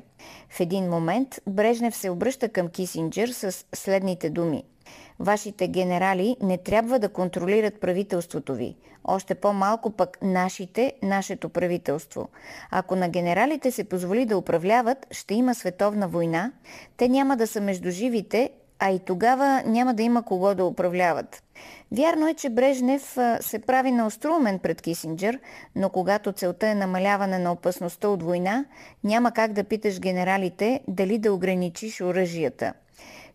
[0.49, 4.64] В един момент Брежнев се обръща към Кисинджер с следните думи–
[5.20, 8.76] Вашите генерали не трябва да контролират правителството ви.
[9.03, 12.30] Още по-малко пък нашите, нашето правителство.
[12.72, 16.51] Ако на генералите се позволи да управляват, ще има световна война.
[16.97, 18.49] Те няма да са между живите,
[18.80, 21.44] а и тогава няма да има кого да управляват.
[21.92, 25.40] Вярно е, че Брежнев се прави на остроумен пред Кисинджер,
[25.76, 28.66] но когато целта е намаляване на опасността от война,
[29.04, 32.74] няма как да питаш генералите дали да ограничиш оръжията.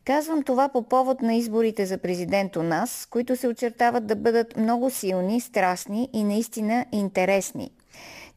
[0.05, 4.57] Казвам това по повод на изборите за президент у нас, които се очертават да бъдат
[4.57, 7.71] много силни, страстни и наистина интересни.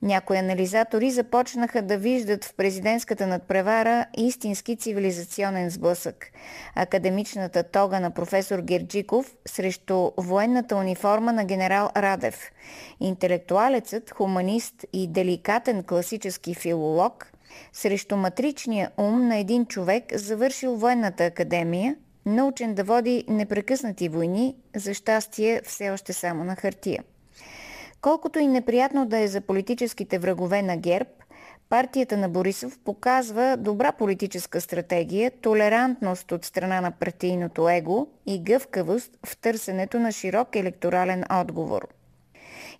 [0.05, 6.31] Някои анализатори започнаха да виждат в президентската надпревара истински цивилизационен сблъсък.
[6.75, 12.51] Академичната тога на професор Герджиков срещу военната униформа на генерал Радев.
[12.99, 17.31] Интелектуалецът, хуманист и деликатен класически филолог
[17.73, 21.95] срещу матричния ум на един човек, завършил военната академия,
[22.25, 27.03] научен да води непрекъснати войни, за щастие все още само на хартия.
[28.05, 31.09] Колкото и неприятно да е за политическите врагове на ГЕРБ,
[31.69, 39.17] партията на Борисов показва добра политическа стратегия, толерантност от страна на партийното его и гъвкавост
[39.25, 41.87] в търсенето на широк електорален отговор.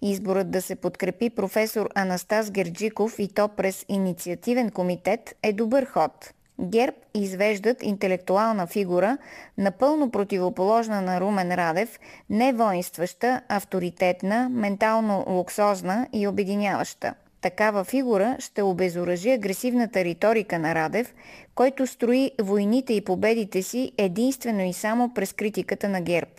[0.02, 6.34] Изборът да се подкрепи професор Анастас Герджиков и то през инициативен комитет е добър ход.
[6.62, 9.18] ГЕРБ извеждат интелектуална фигура,
[9.58, 11.99] напълно противоположна на Румен Радев,
[12.30, 17.14] не воинстваща, авторитетна, ментално луксозна и обединяваща.
[17.41, 21.14] Такава фигура ще обезоръжи агресивната риторика на Радев,
[21.56, 26.32] който строи войните и победите си единствено и само през критиката на ГЕРБ.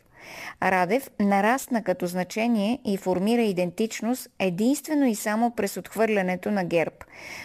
[0.63, 6.97] Радев нарасна като значение и формира идентичност единствено и само през отхвърлянето на ГЕРБ.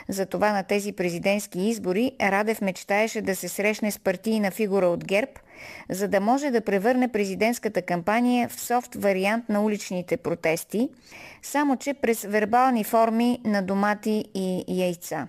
[0.09, 5.31] Затова на тези президентски избори Радев мечтаеше да се срещне с партийна фигура от ГЕРБ,
[5.89, 10.89] за да може да превърне президентската кампания в софт вариант на уличните протести,
[11.41, 15.27] само че през вербални форми на домати и яйца.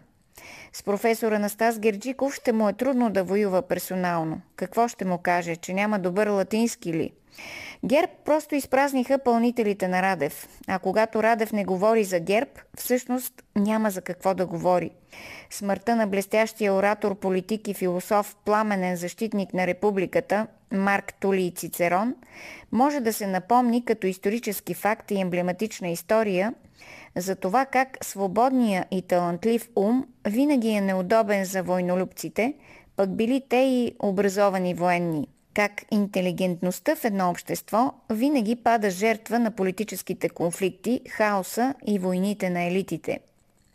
[0.73, 4.41] С професора Настас Герджиков ще му е трудно да воюва персонално.
[4.57, 7.11] Какво ще му каже, че няма добър латински ли?
[7.85, 10.49] ГЕРБ просто изпразниха пълнителите на Радев.
[10.69, 14.91] А когато Радев не говори за ГЕРБ, всъщност няма за какво да говори.
[15.51, 22.15] Смъртта на блестящия оратор, политик и философ, пламенен защитник на републиката, Марк Тули Цицерон,
[22.73, 26.55] може да се напомни като исторически факт и емблематична история
[27.17, 32.55] за това как свободния и талантлив ум винаги е неудобен за войнолюбците,
[32.97, 39.51] пък били те и образовани военни– как интелигентността в едно общество винаги пада жертва на
[39.51, 43.21] политическите конфликти, хаоса и войните на елитите.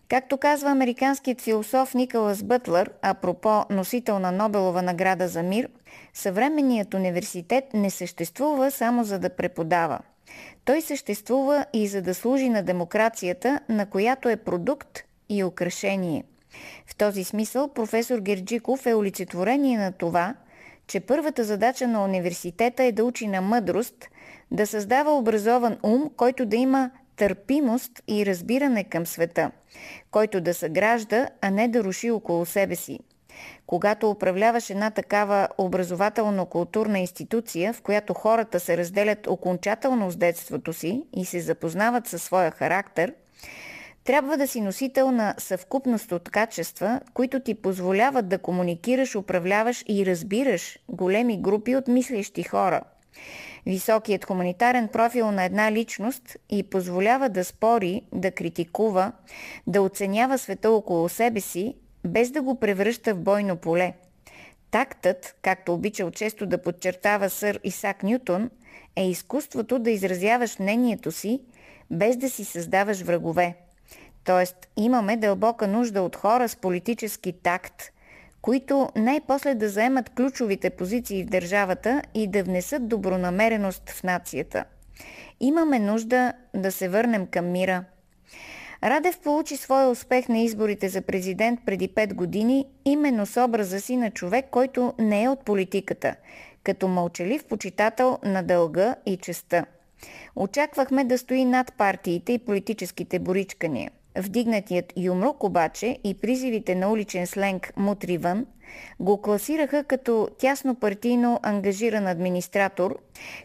[0.09, 5.69] Както казва американският философ Николас Бътлър, апропо носител на Нобелова награда за мир,
[6.13, 9.99] съвременният университет не съществува само за да преподава.
[10.65, 14.99] Той съществува и за да служи на демокрацията, на която е продукт
[15.29, 16.23] и украшение.
[16.87, 20.35] В този смисъл професор Герджиков е олицетворение на това–
[20.87, 24.05] че първата задача на университета е да учи на мъдрост,
[24.51, 29.51] да създава образован ум, който да има търпимост и разбиране към света,
[30.11, 32.99] който да съгражда, а не да руши около себе си.
[33.67, 41.03] Когато управляваш една такава образователно-културна институция, в която хората се разделят окончателно с детството си
[41.15, 43.13] и се запознават със своя характер–
[44.07, 50.05] трябва да си носител на съвкупност от качества, които ти позволяват да комуникираш, управляваш и
[50.05, 52.81] разбираш големи групи от мислещи хора.
[53.65, 59.11] Високият хуманитарен профил на една личност и позволява да спори, да критикува,
[59.67, 63.93] да оценява света около себе си, без да го превръща в бойно поле.
[64.71, 68.49] Тактът, както обичал често да подчертава сър Исак Нютон,
[68.95, 71.41] е изкуството да изразяваш мнението си,
[71.91, 73.55] без да си създаваш врагове.
[74.27, 77.83] Тоест, имаме дълбока нужда от хора с политически такт,
[78.41, 84.65] които най-после да заемат ключовите позиции в държавата и да внесат добронамереност в нацията.
[85.39, 87.83] Имаме нужда да се върнем към мира.
[88.83, 93.97] Радев получи своя успех на изборите за президент преди 5 години именно с образа си
[93.97, 96.15] на човек, който не е от политиката,
[96.63, 99.65] като мълчалив почитател на дълга и честа.
[100.35, 103.91] Очаквахме да стои над партиите и политическите боричкания.
[104.17, 108.45] Вдигнатият юмрук обаче и призивите на уличен сленг «мутри вън»
[108.99, 112.99] го класираха като тясно партийно ангажиран администратор,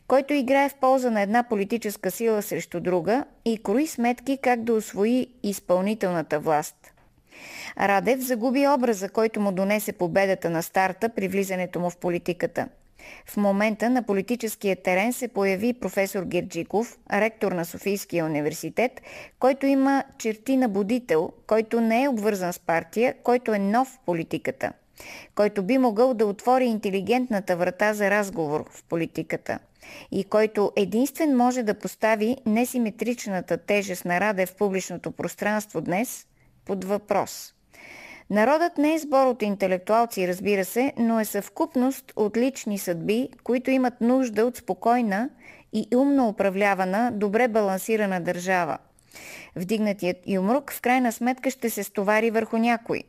[0.09, 4.75] който играе в полза на една политическа сила срещу друга и крои сметки как да
[4.75, 6.77] освои изпълнителната власт.
[7.79, 12.69] Радев загуби образа, който му донесе победата на старта при влизането му в политиката–
[13.27, 19.01] в момента на политическия терен се появи професор Герджиков, ректор на Софийския университет,
[19.39, 23.99] който има черти на будител, който не е обвързан с партия, който е нов в
[24.07, 24.73] политиката,
[25.35, 29.59] който би могъл да отвори интелигентната врата за разговор в политиката
[30.11, 36.27] и който единствен може да постави несиметричната тежест на Раде в публичното пространство днес
[36.65, 37.55] под въпрос–
[38.31, 43.71] Народът не е сбор от интелектуалци, разбира се, но е съвкупност от лични съдби, които
[43.71, 45.31] имат нужда от спокойна
[45.73, 48.79] и умно управлявана, добре балансирана държава.
[49.57, 53.03] Вдигнатият юмрук в крайна сметка ще се стовари върху някой.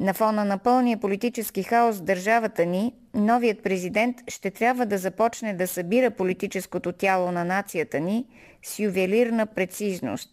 [0.00, 5.54] На фона на пълния политически хаос в държавата ни, новият президент ще трябва да започне
[5.54, 8.26] да събира политическото тяло на нацията ни
[8.62, 10.30] с ювелирна прецизност.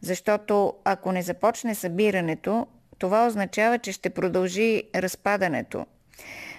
[0.00, 2.66] Защото ако не започне събирането,
[3.04, 5.86] това означава, че ще продължи разпадането.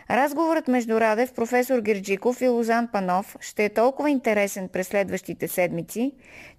[0.09, 6.11] Разговорът между Радев, професор Герджиков и Лозан Панов ще е толкова интересен през следващите седмици,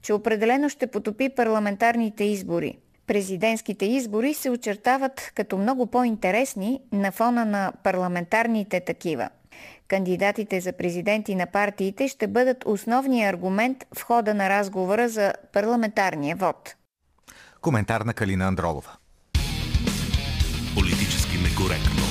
[0.03, 2.79] че определено ще потопи парламентарните избори.
[3.07, 9.29] Президентските избори се очертават като много по-интересни на фона на парламентарните такива.
[9.89, 16.37] Кандидатите за президенти на партиите ще бъдат основния аргумент в хода на разговора за парламентарния
[16.37, 16.75] вод.
[17.61, 18.97] Коментар на Калина Андролова.
[21.57, 22.06] Политически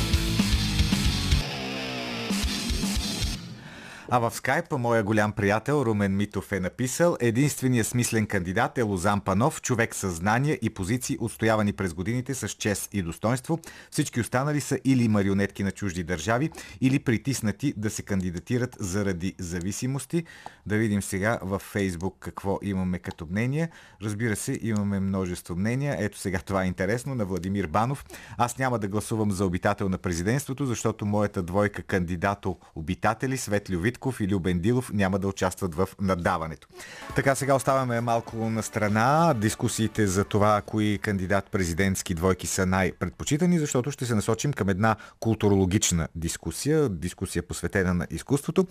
[4.10, 9.22] А в скайпа моя голям приятел Румен Митов е написал Единственият смислен кандидат е Лозан
[9.22, 13.60] Панов, човек със знания и позиции, отстоявани през годините с чест и достоинство.
[13.92, 16.52] Всички останали са или марионетки на чужди държави,
[16.82, 20.24] или притиснати да се кандидатират заради зависимости.
[20.66, 23.70] Да видим сега във Фейсбук какво имаме като мнение.
[24.02, 25.96] Разбира се, имаме множество мнения.
[26.00, 28.06] Ето сега това е интересно на Владимир Банов.
[28.38, 34.06] Аз няма да гласувам за обитател на президентството, защото моята двойка кандидато обитатели, Светли Вит,
[34.06, 36.68] Витков и Любен Дилов няма да участват в наддаването.
[37.16, 43.60] Така сега оставаме малко на страна дискусиите за това, кои кандидат президентски двойки са най-предпочитани,
[43.60, 48.68] защото ще се насочим към една културологична дискусия, дискусия посветена на изкуството.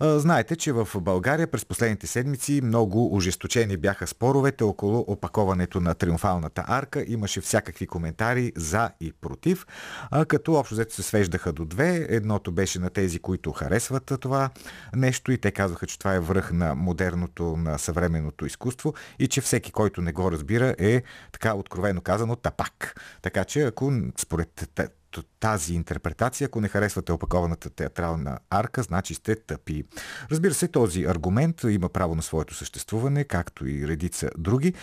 [0.00, 6.64] Знаете, че в България през последните седмици много ожесточени бяха споровете около опаковането на триумфалната
[6.66, 7.04] арка.
[7.08, 9.66] Имаше всякакви коментари за и против,
[10.28, 12.06] като общо взето се свеждаха до две.
[12.08, 14.50] Едното беше на тези, които харесват това
[14.96, 19.40] нещо и те казваха, че това е връх на модерното, на съвременното изкуство и че
[19.40, 21.02] всеки, който не го разбира е
[21.32, 23.00] така откровено казано тапак.
[23.22, 24.68] Така че ако според
[25.40, 26.46] тази интерпретация.
[26.46, 29.84] Ако не харесвате опакованата театрална арка, значи сте тъпи.
[30.30, 34.74] Разбира се, този аргумент има право на своето съществуване, както и редица други.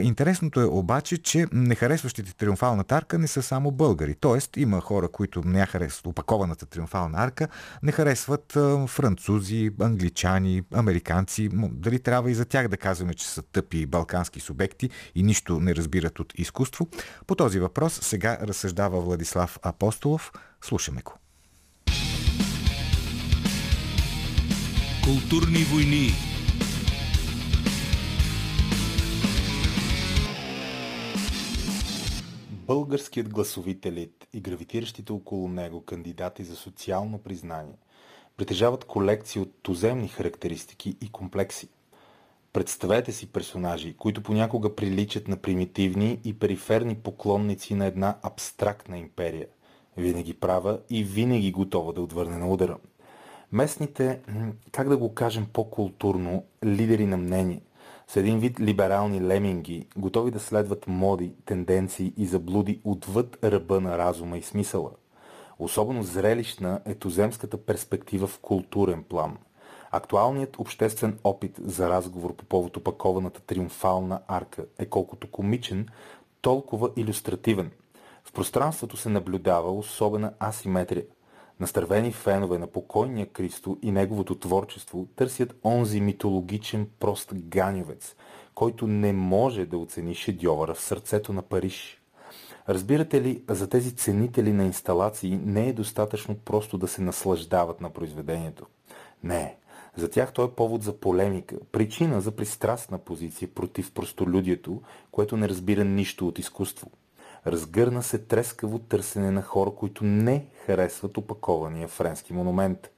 [0.00, 4.14] Интересното е обаче, че не харесващите триумфалната арка не са само българи.
[4.14, 7.48] Тоест, има хора, които не харесват опакованата триумфална арка,
[7.82, 8.52] не харесват
[8.86, 11.48] французи, англичани, американци.
[11.52, 15.74] Дали трябва и за тях да казваме, че са тъпи балкански субекти и нищо не
[15.74, 16.88] разбират от изкуство?
[17.26, 19.58] По този въпрос сега разсъждава Владислав
[20.02, 20.32] Апостолов.
[20.60, 21.12] Слушаме го.
[25.04, 26.10] Културни войни
[32.50, 37.78] Българският гласовит елит и гравитиращите около него кандидати за социално признание
[38.36, 41.68] притежават колекции от туземни характеристики и комплекси.
[42.52, 49.46] Представете си персонажи, които понякога приличат на примитивни и периферни поклонници на една абстрактна империя–
[49.96, 52.76] винаги права и винаги готова да отвърне на удара.
[53.52, 54.20] Местните,
[54.72, 57.60] как да го кажем по-културно, лидери на мнение,
[58.08, 63.98] с един вид либерални леминги, готови да следват моди, тенденции и заблуди отвъд ръба на
[63.98, 64.90] разума и смисъла.
[65.58, 69.36] Особено зрелищна е туземската перспектива в културен план.
[69.90, 75.88] Актуалният обществен опит за разговор по повод опакованата триумфална арка е колкото комичен,
[76.40, 77.70] толкова иллюстративен–
[78.24, 81.04] в пространството се наблюдава особена асиметрия.
[81.60, 88.14] Настървени фенове на покойния Кристо и неговото творчество търсят онзи митологичен прост ганевец,
[88.54, 92.02] който не може да оцени шедьовъра в сърцето на Париж.
[92.68, 97.90] Разбирате ли, за тези ценители на инсталации не е достатъчно просто да се наслаждават на
[97.90, 98.66] произведението.
[99.24, 99.56] Не,
[99.96, 105.48] за тях то е повод за полемика, причина за пристрастна позиция против простолюдието, което не
[105.48, 106.90] разбира нищо от изкуство–
[107.46, 112.90] Разгърна се трескаво търсене на хора, които не харесват опакования френски монумент.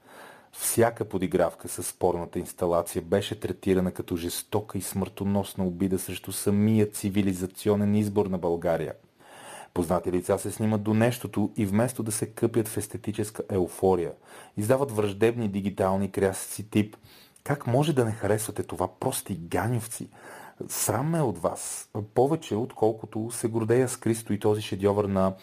[0.53, 7.95] Всяка подигравка с спорната инсталация беше третирана като жестока и смъртоносна обида срещу самия цивилизационен
[7.95, 8.95] избор на България.
[9.75, 14.13] Познати лица се снимат до нещото и вместо да се къпят в естетическа еуфория,
[14.57, 16.97] издават враждебни дигитални крясъци тип
[17.45, 20.09] «Как може да не харесвате това, прости ганевци?»
[20.69, 21.91] Срам ме от вас.
[22.15, 25.35] Повече, отколкото се гордея с Кристо и този шедьовър на,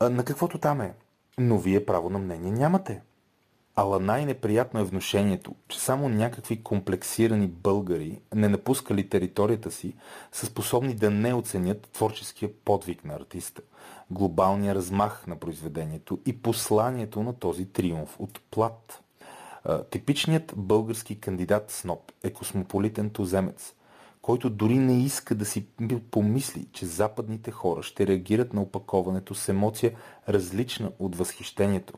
[0.00, 0.94] на каквото там е.
[1.38, 3.02] Но вие право на мнение нямате.
[3.78, 9.94] Ала най-неприятно е вношението, че само някакви комплексирани българи, не напускали територията си,
[10.32, 13.62] са способни да не оценят творческия подвиг на артиста,
[14.10, 19.02] глобалния размах на произведението и посланието на този триумф от плат.
[19.90, 23.74] Типичният български кандидат сноп е космополитен туземец,
[24.26, 25.66] който дори не иска да си
[26.10, 29.92] помисли, че западните хора ще реагират на опаковането с емоция
[30.28, 31.94] различна от възхищението.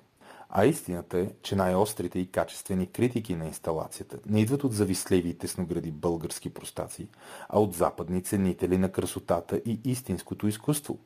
[0.49, 5.39] А истината е, че най-острите и качествени критики на инсталацията не идват от завистливи и
[5.39, 7.09] тесногради български простаци,
[7.49, 10.99] а от западни ценители на красотата и истинското изкуство.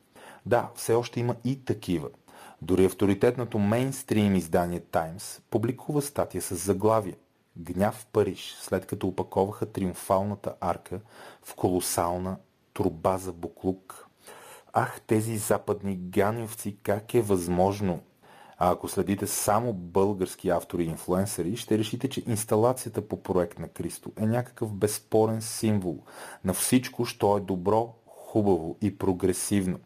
[0.45, 2.09] Да, все още има и такива.
[2.61, 7.15] Дори авторитетното мейнстрим издание Times публикува статия с заглавие
[7.57, 10.99] Гняв Париж, след като опаковаха триумфалната арка
[11.41, 12.37] в колосална
[12.73, 14.07] труба за буклук.
[14.73, 17.99] Ах, тези западни ганевци, как е възможно
[18.65, 23.67] а ако следите само български автори и инфлуенсъри, ще решите, че инсталацията по проект на
[23.67, 25.99] Кристо е някакъв безспорен символ
[26.43, 29.79] на всичко, що е добро, хубаво и прогресивно.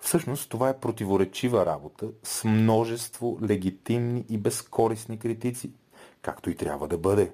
[0.00, 5.72] Всъщност това е противоречива работа с множество легитимни и безкорисни критици,
[6.24, 7.32] както и трябва да бъде.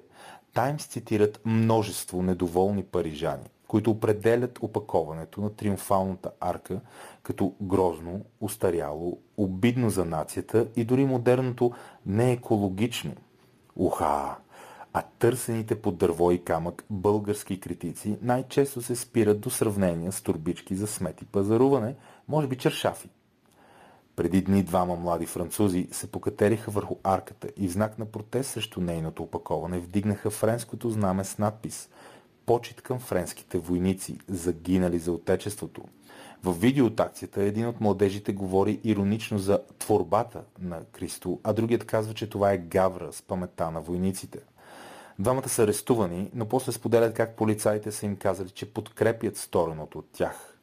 [0.53, 6.79] Таймс цитират множество недоволни парижани, които определят опаковането на триумфалната арка
[7.23, 11.71] като грозно, устаряло, обидно за нацията и дори модерното
[12.05, 13.13] не екологично.
[13.75, 14.35] Уха!
[14.93, 20.75] А търсените под дърво и камък български критици най-често се спират до сравнения с турбички
[20.75, 21.95] за смет и пазаруване,
[22.27, 23.09] може би чершафи.
[24.21, 28.81] Преди дни двама млади французи се покатериха върху арката и в знак на протест срещу
[28.81, 31.89] нейното опаковане вдигнаха френското знаме с надпис
[32.45, 35.83] «Почет към френските войници, загинали за отечеството».
[36.43, 41.85] В видео от акцията един от младежите говори иронично за творбата на Кристо, а другият
[41.85, 44.39] казва, че това е гавра с памета на войниците.
[45.19, 50.09] Двамата са арестувани, но после споделят как полицаите са им казали, че подкрепят стореното от
[50.13, 50.57] тях.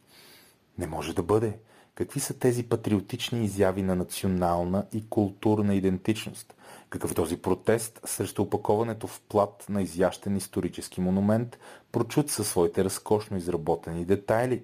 [0.78, 1.58] Не може да бъде.
[1.98, 6.54] Какви са тези патриотични изяви на национална и културна идентичност?
[6.90, 11.58] Какъв е този протест срещу опаковането в плат на изящен исторически монумент,
[11.92, 14.62] прочут със своите разкошно изработени детайли?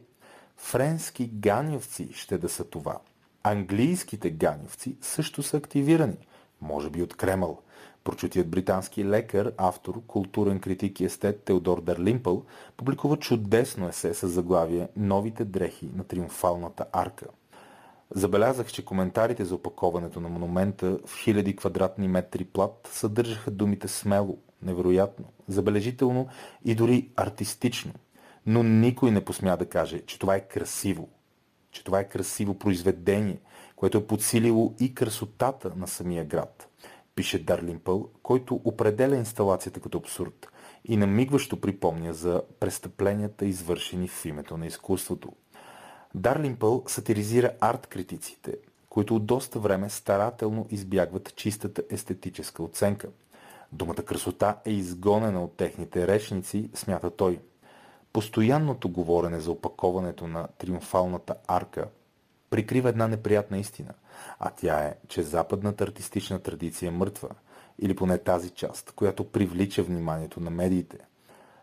[0.57, 2.99] Френски ганевци ще да са това.
[3.43, 6.17] Английските ганевци също са активирани.
[6.61, 7.61] Може би от Кремъл.
[8.05, 12.45] Прочутият британски лекар, автор, културен критик и естет Теодор Дарлимпъл
[12.77, 17.27] публикува чудесно есе с заглавие «Новите дрехи на триумфалната арка».
[18.11, 24.39] Забелязах, че коментарите за опаковането на монумента в хиляди квадратни метри плат съдържаха думите смело,
[24.63, 26.29] невероятно, забележително
[26.65, 27.93] и дори артистично.
[28.47, 31.09] Но никой не посмя да каже, че това е красиво,
[31.71, 33.41] че това е красиво произведение,
[33.77, 36.69] което е подсилило и красотата на самия град.
[37.15, 40.49] Пише Дарлимпъл, който определя инсталацията като абсурд
[40.85, 45.33] и намигващо припомня за престъпленията, извършени в името на изкуството.
[46.15, 48.57] Дарлимпъл сатиризира арт-критиците,
[48.89, 53.09] които от доста време старателно избягват чистата естетическа оценка.
[53.73, 57.39] Думата красота е изгонена от техните речници, смята той–
[58.15, 61.89] Постоянното говорене за опаковането на триумфалната арка
[62.51, 63.95] прикрива една неприятна истина,
[64.39, 67.29] а тя е, че западната артистична традиция е мъртва,
[67.79, 70.99] или поне тази част, която привлича вниманието на медиите.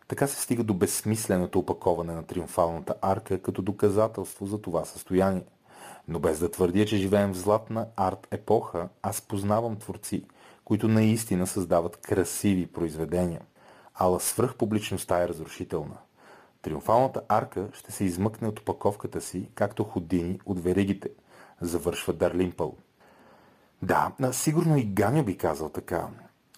[0.08, 5.44] Така се стига до безсмисленото опаковане на триумфалната арка като доказателство за това състояние.
[6.08, 10.24] Но без да твърдя, че живеем в златна арт епоха, аз познавам творци,
[10.64, 13.40] които наистина създават красиви произведения.
[13.94, 15.96] Ала свръхпубличността е разрушителна–
[16.62, 21.08] Триумфалната арка ще се измъкне от опаковката си, както ходини от веригите,
[21.66, 22.76] завършва Дарлимпъл.
[23.82, 26.08] Да, сигурно и Ганя би казал така.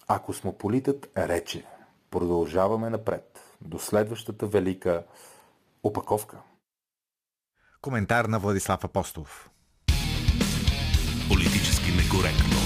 [0.07, 1.65] А космополитът рече.
[2.11, 3.39] Продължаваме напред.
[3.61, 5.03] До следващата велика
[5.83, 6.37] опаковка.
[7.81, 9.49] Коментар на Владислав Апостолов.
[11.29, 12.64] Политически некоректно.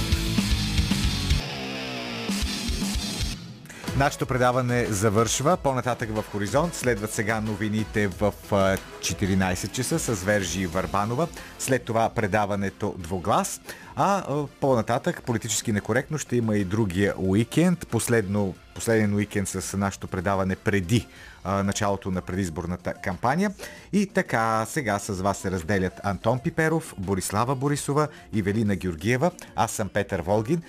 [4.00, 5.58] Нашето предаване завършва.
[5.58, 11.28] По-нататък в Хоризонт следват сега новините в 14 часа с Вержи Варбанова.
[11.60, 13.62] След това предаването Двоглас.
[13.96, 14.24] А
[14.60, 17.88] по-нататък политически некоректно ще има и другия уикенд.
[17.88, 21.08] Последно, последен уикенд с нашето предаване преди
[21.46, 23.52] началото на предизборната кампания.
[23.94, 29.32] И така, сега с вас се разделят Антон Пиперов, Борислава Борисова и Велина Георгиева.
[29.56, 30.62] Аз съм Петър Волгин.